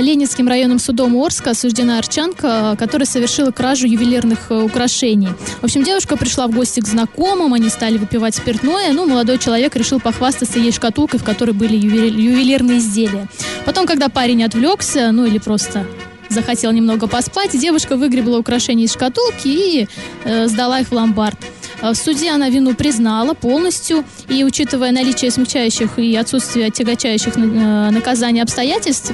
Ленинским 0.00 0.48
районным 0.48 0.78
судом 0.78 1.16
Орска 1.16 1.50
осуждена 1.50 1.98
арчанка, 1.98 2.76
которая 2.78 3.06
совершила 3.06 3.50
кражу 3.50 3.86
ювелирных 3.86 4.50
э, 4.50 4.62
украшений. 4.62 5.28
В 5.60 5.64
общем, 5.64 5.82
девушка 5.82 6.16
пришла 6.16 6.46
в 6.46 6.52
гости 6.52 6.80
к 6.80 6.86
знакомым, 6.86 7.54
они 7.54 7.68
стали 7.68 7.98
выпивать 7.98 8.34
спиртное, 8.34 8.92
ну, 8.92 9.06
молодой 9.06 9.38
человек 9.38 9.76
решил 9.76 10.00
похвастаться 10.00 10.58
ей 10.58 10.72
шкатулкой, 10.72 11.20
в 11.20 11.24
которой 11.24 11.52
были 11.52 11.76
ювели- 11.76 12.20
ювелирные 12.20 12.78
изделия. 12.78 13.28
Потом, 13.64 13.86
когда 13.86 14.08
парень 14.08 14.44
отвлекся, 14.44 15.12
ну, 15.12 15.24
или 15.24 15.38
просто 15.38 15.86
захотел 16.28 16.72
немного 16.72 17.06
поспать, 17.06 17.58
девушка 17.58 17.96
выгребла 17.96 18.38
украшения 18.38 18.84
из 18.84 18.92
шкатулки 18.92 19.46
и 19.46 19.88
э, 20.24 20.48
сдала 20.48 20.80
их 20.80 20.88
в 20.88 20.92
ломбард. 20.92 21.38
В 21.82 21.94
суде 21.94 22.30
она 22.30 22.48
вину 22.48 22.74
признала 22.74 23.34
полностью, 23.34 24.02
и 24.28 24.42
учитывая 24.44 24.92
наличие 24.92 25.30
смягчающих 25.30 25.98
и 25.98 26.16
отсутствие 26.16 26.68
отягочающих 26.68 27.36
наказаний 27.36 28.40
обстоятельств, 28.40 29.12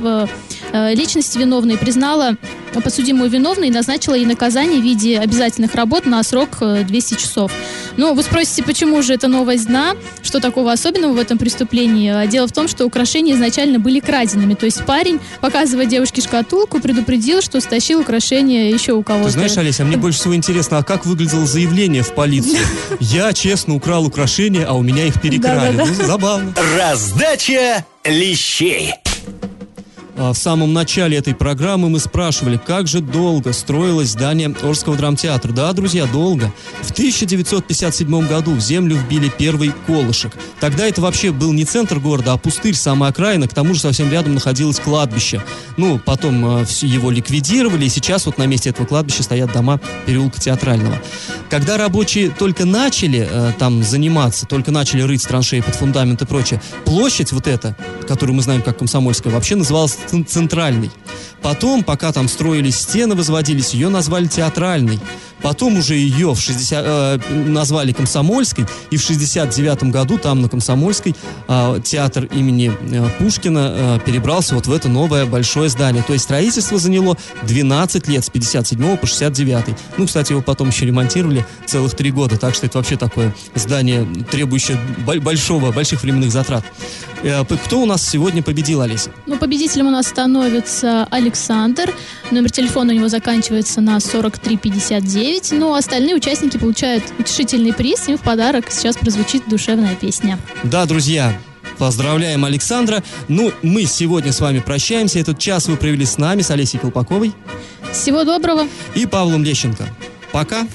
личность 0.73 1.37
виновной 1.37 1.77
признала 1.79 2.37
подсудимую 2.81 3.31
виновной 3.31 3.69
и 3.69 3.71
назначила 3.71 4.15
ей 4.15 4.27
наказание 4.27 4.81
в 4.81 4.83
виде 4.85 5.19
обязательных 5.19 5.75
работ 5.75 6.07
на 6.07 6.23
срок 6.23 6.59
200 6.61 7.15
часов. 7.15 7.53
Ну, 7.97 8.15
вы 8.15 8.23
спросите, 8.23 8.63
почему 8.63 9.03
же 9.03 9.13
это 9.13 9.29
новость 9.29 9.67
дна? 9.67 9.95
Что 10.23 10.41
такого 10.41 10.73
особенного 10.73 11.13
в 11.13 11.19
этом 11.19 11.37
преступлении? 11.39 12.27
Дело 12.27 12.49
в 12.49 12.53
том, 12.53 12.69
что 12.69 12.87
украшения 12.87 13.35
изначально 13.35 13.79
были 13.79 14.01
краденными. 14.01 14.55
То 14.55 14.67
есть 14.67 14.85
парень, 14.85 15.21
показывая 15.41 15.87
девушке 15.87 16.23
шкатулку, 16.23 16.81
предупредил, 16.81 17.43
что 17.43 17.61
стащил 17.61 18.01
украшения 18.01 18.71
еще 18.71 18.93
у 18.93 19.03
кого-то. 19.03 19.27
Ты 19.27 19.33
знаешь, 19.33 19.57
Олеся, 19.57 19.83
а 19.83 19.87
мне 19.87 19.97
больше 19.97 20.21
всего 20.21 20.35
интересно, 20.35 20.79
а 20.79 20.83
как 20.83 21.05
выглядело 21.05 21.47
заявление 21.47 22.03
в 22.03 22.15
полицию? 22.15 22.65
Я 23.01 23.33
честно 23.33 23.75
украл 23.75 24.07
украшения, 24.07 24.65
а 24.67 24.73
у 24.73 24.83
меня 24.83 25.07
их 25.07 25.21
перекрали. 25.21 25.77
Ну, 25.77 26.07
забавно. 26.07 26.55
Раздача 26.77 27.85
лещей. 28.05 28.95
А, 30.23 30.33
в 30.33 30.39
самом 30.39 30.73
начале 30.73 31.17
этой 31.17 31.35
программы 31.35 31.89
мы 31.89 31.99
спрашивали, 31.99 32.57
как 32.57 32.87
же 32.87 33.01
долго 33.01 33.53
строилось 33.53 34.11
здание 34.11 34.55
Орского 34.63 34.97
драмтеатра. 34.97 35.51
Да, 35.51 35.73
друзья, 35.73 36.07
долго. 36.07 36.53
В 36.81 36.93
1957 36.93 38.29
году 38.29 38.55
в 38.55 38.61
землю 38.61 38.97
вбили 38.97 39.33
первый 39.37 39.73
колышек. 39.85 40.33
Тогда 40.61 40.87
это 40.87 41.01
вообще 41.01 41.33
был 41.33 41.53
не 41.53 41.65
центр 41.65 41.99
города, 41.99 42.35
а 42.35 42.37
пустырь, 42.37 42.77
самая 42.77 43.11
окраина. 43.11 43.49
К 43.49 43.55
тому 43.55 43.75
же 43.75 43.81
совсем 43.81 44.13
рядом 44.13 44.35
находилось 44.35 44.79
кладбище. 44.79 45.43
Ну, 45.77 45.99
потом 45.99 46.61
э, 46.61 46.67
его 46.83 47.11
ликвидировали, 47.11 47.87
и 47.87 47.89
сейчас 47.89 48.25
вот 48.27 48.39
на 48.39 48.47
месте 48.47 48.71
этого 48.71 48.87
кладбища 48.87 49.25
стоят 49.25 49.53
дома 49.53 49.81
переулка 50.07 50.41
Театрального. 50.41 50.97
Когда 51.51 51.77
рабочие 51.77 52.31
только 52.31 52.65
начали 52.65 53.29
э, 53.29 53.53
там 53.59 53.83
заниматься, 53.83 54.47
только 54.47 54.71
начали 54.71 55.03
рыть 55.03 55.27
траншеи 55.27 55.63
под 55.63 55.75
фундамент 55.75 56.23
и 56.23 56.27
прочее, 56.27 56.63
площадь 56.85 57.33
вот 57.33 57.49
эта, 57.49 57.77
которую 58.07 58.37
мы 58.37 58.43
знаем 58.43 58.63
как 58.63 58.79
Комсомольская, 58.79 59.33
вообще 59.33 59.57
называлась 59.57 59.99
центральный. 60.25 60.91
Потом, 61.43 61.83
пока 61.83 62.13
там 62.13 62.29
строились 62.29 62.77
стены, 62.77 63.15
возводились, 63.15 63.75
ее 63.75 63.89
назвали 63.89 64.27
театральной. 64.27 65.01
Потом 65.43 65.79
уже 65.79 65.95
ее 65.95 66.35
в 66.35 66.41
60, 66.41 66.85
э, 66.85 67.19
назвали 67.47 67.93
Комсомольской, 67.93 68.67
и 68.91 68.97
в 68.97 69.03
69 69.03 69.85
году 69.85 70.19
там 70.19 70.43
на 70.43 70.49
Комсомольской 70.49 71.15
э, 71.49 71.81
театр 71.85 72.25
имени 72.27 72.73
э, 72.81 73.09
Пушкина 73.19 73.73
э, 73.75 73.99
перебрался 74.05 74.55
вот 74.55 74.67
в 74.67 74.73
это 74.73 74.89
новое 74.89 75.27
большое 75.27 75.69
здание. 75.69 76.03
То 76.03 76.13
есть 76.13 76.25
строительство 76.25 76.79
заняло 76.79 77.17
12 77.43 78.09
лет, 78.09 78.25
с 78.25 78.31
57 78.31 78.97
по 78.97 79.07
69. 79.07 79.77
Ну, 79.99 80.07
кстати, 80.07 80.33
его 80.33 80.43
потом 80.43 80.69
еще 80.69 80.87
ремонтировали 80.87 81.45
целых 81.67 81.95
три 81.95 82.11
года, 82.11 82.39
так 82.39 82.55
что 82.55 82.67
это 82.67 82.79
вообще 82.79 82.97
такое 82.97 83.35
здание, 83.55 84.07
требующее 84.31 84.79
большого, 85.21 85.73
больших 85.73 86.03
временных 86.03 86.31
затрат. 86.31 86.65
Э, 87.23 87.45
кто 87.45 87.81
у 87.81 87.87
нас 87.87 88.07
сегодня 88.07 88.43
победил, 88.43 88.81
Олеся? 88.81 89.11
Ну, 89.27 89.37
победителем 89.37 89.87
у 89.87 89.91
нас 89.91 90.09
становится 90.09 91.07
Александр. 91.11 91.93
Номер 92.31 92.51
телефона 92.51 92.93
у 92.93 92.97
него 92.97 93.09
заканчивается 93.09 93.81
на 93.81 94.01
4359. 94.01 95.32
Ну, 95.53 95.75
а 95.75 95.79
остальные 95.79 96.17
участники 96.17 96.57
получают 96.57 97.05
утешительный 97.19 97.73
приз. 97.73 98.09
Им 98.09 98.19
в 98.19 98.23
подарок 98.23 98.67
сейчас 98.71 98.97
прозвучит 98.97 99.49
душевная 99.49 99.95
песня. 99.95 100.39
Да, 100.63 100.85
друзья, 100.87 101.39
Поздравляем 101.79 102.45
Александра. 102.45 103.03
Ну, 103.29 103.51
мы 103.63 103.87
сегодня 103.87 104.33
с 104.33 104.41
вами 104.41 104.61
прощаемся. 104.61 105.19
Этот 105.19 105.39
час 105.39 105.67
вы 105.67 105.77
провели 105.77 106.05
с 106.05 106.19
нами, 106.19 106.43
с 106.43 106.51
Олесей 106.51 106.79
Колпаковой. 106.79 107.33
Всего 107.93 108.25
доброго. 108.25 108.69
И 108.95 109.07
Павлом 109.07 109.43
Лещенко. 109.43 109.89
Пока. 110.31 110.67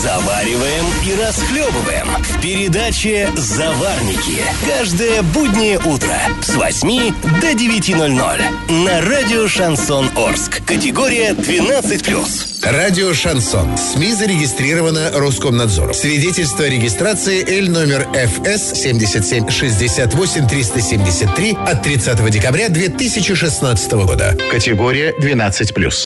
Завариваем 0.00 0.86
и 1.06 1.14
расхлебываем 1.20 2.06
в 2.22 2.40
передаче 2.40 3.28
«Заварники». 3.36 4.42
Каждое 4.66 5.22
буднее 5.22 5.78
утро 5.78 6.16
с 6.40 6.54
8 6.54 7.14
до 7.40 7.52
9.00 7.52 8.72
на 8.84 9.00
радио 9.02 9.46
«Шансон 9.46 10.08
Орск». 10.16 10.64
Категория 10.64 11.32
12+. 11.32 12.52
Радио 12.62 13.12
«Шансон». 13.12 13.76
СМИ 13.76 14.14
зарегистрировано 14.14 15.10
Роскомнадзором. 15.14 15.92
Свидетельство 15.92 16.64
о 16.64 16.68
регистрации 16.68 17.44
Л 17.60 17.70
номер 17.70 18.08
ФС 18.14 18.80
77 18.80 19.50
68 19.50 20.48
373 20.48 21.58
от 21.66 21.82
30 21.82 22.30
декабря 22.30 22.68
2016 22.70 23.92
года. 23.92 24.38
Категория 24.50 25.12
12+. 25.12 25.92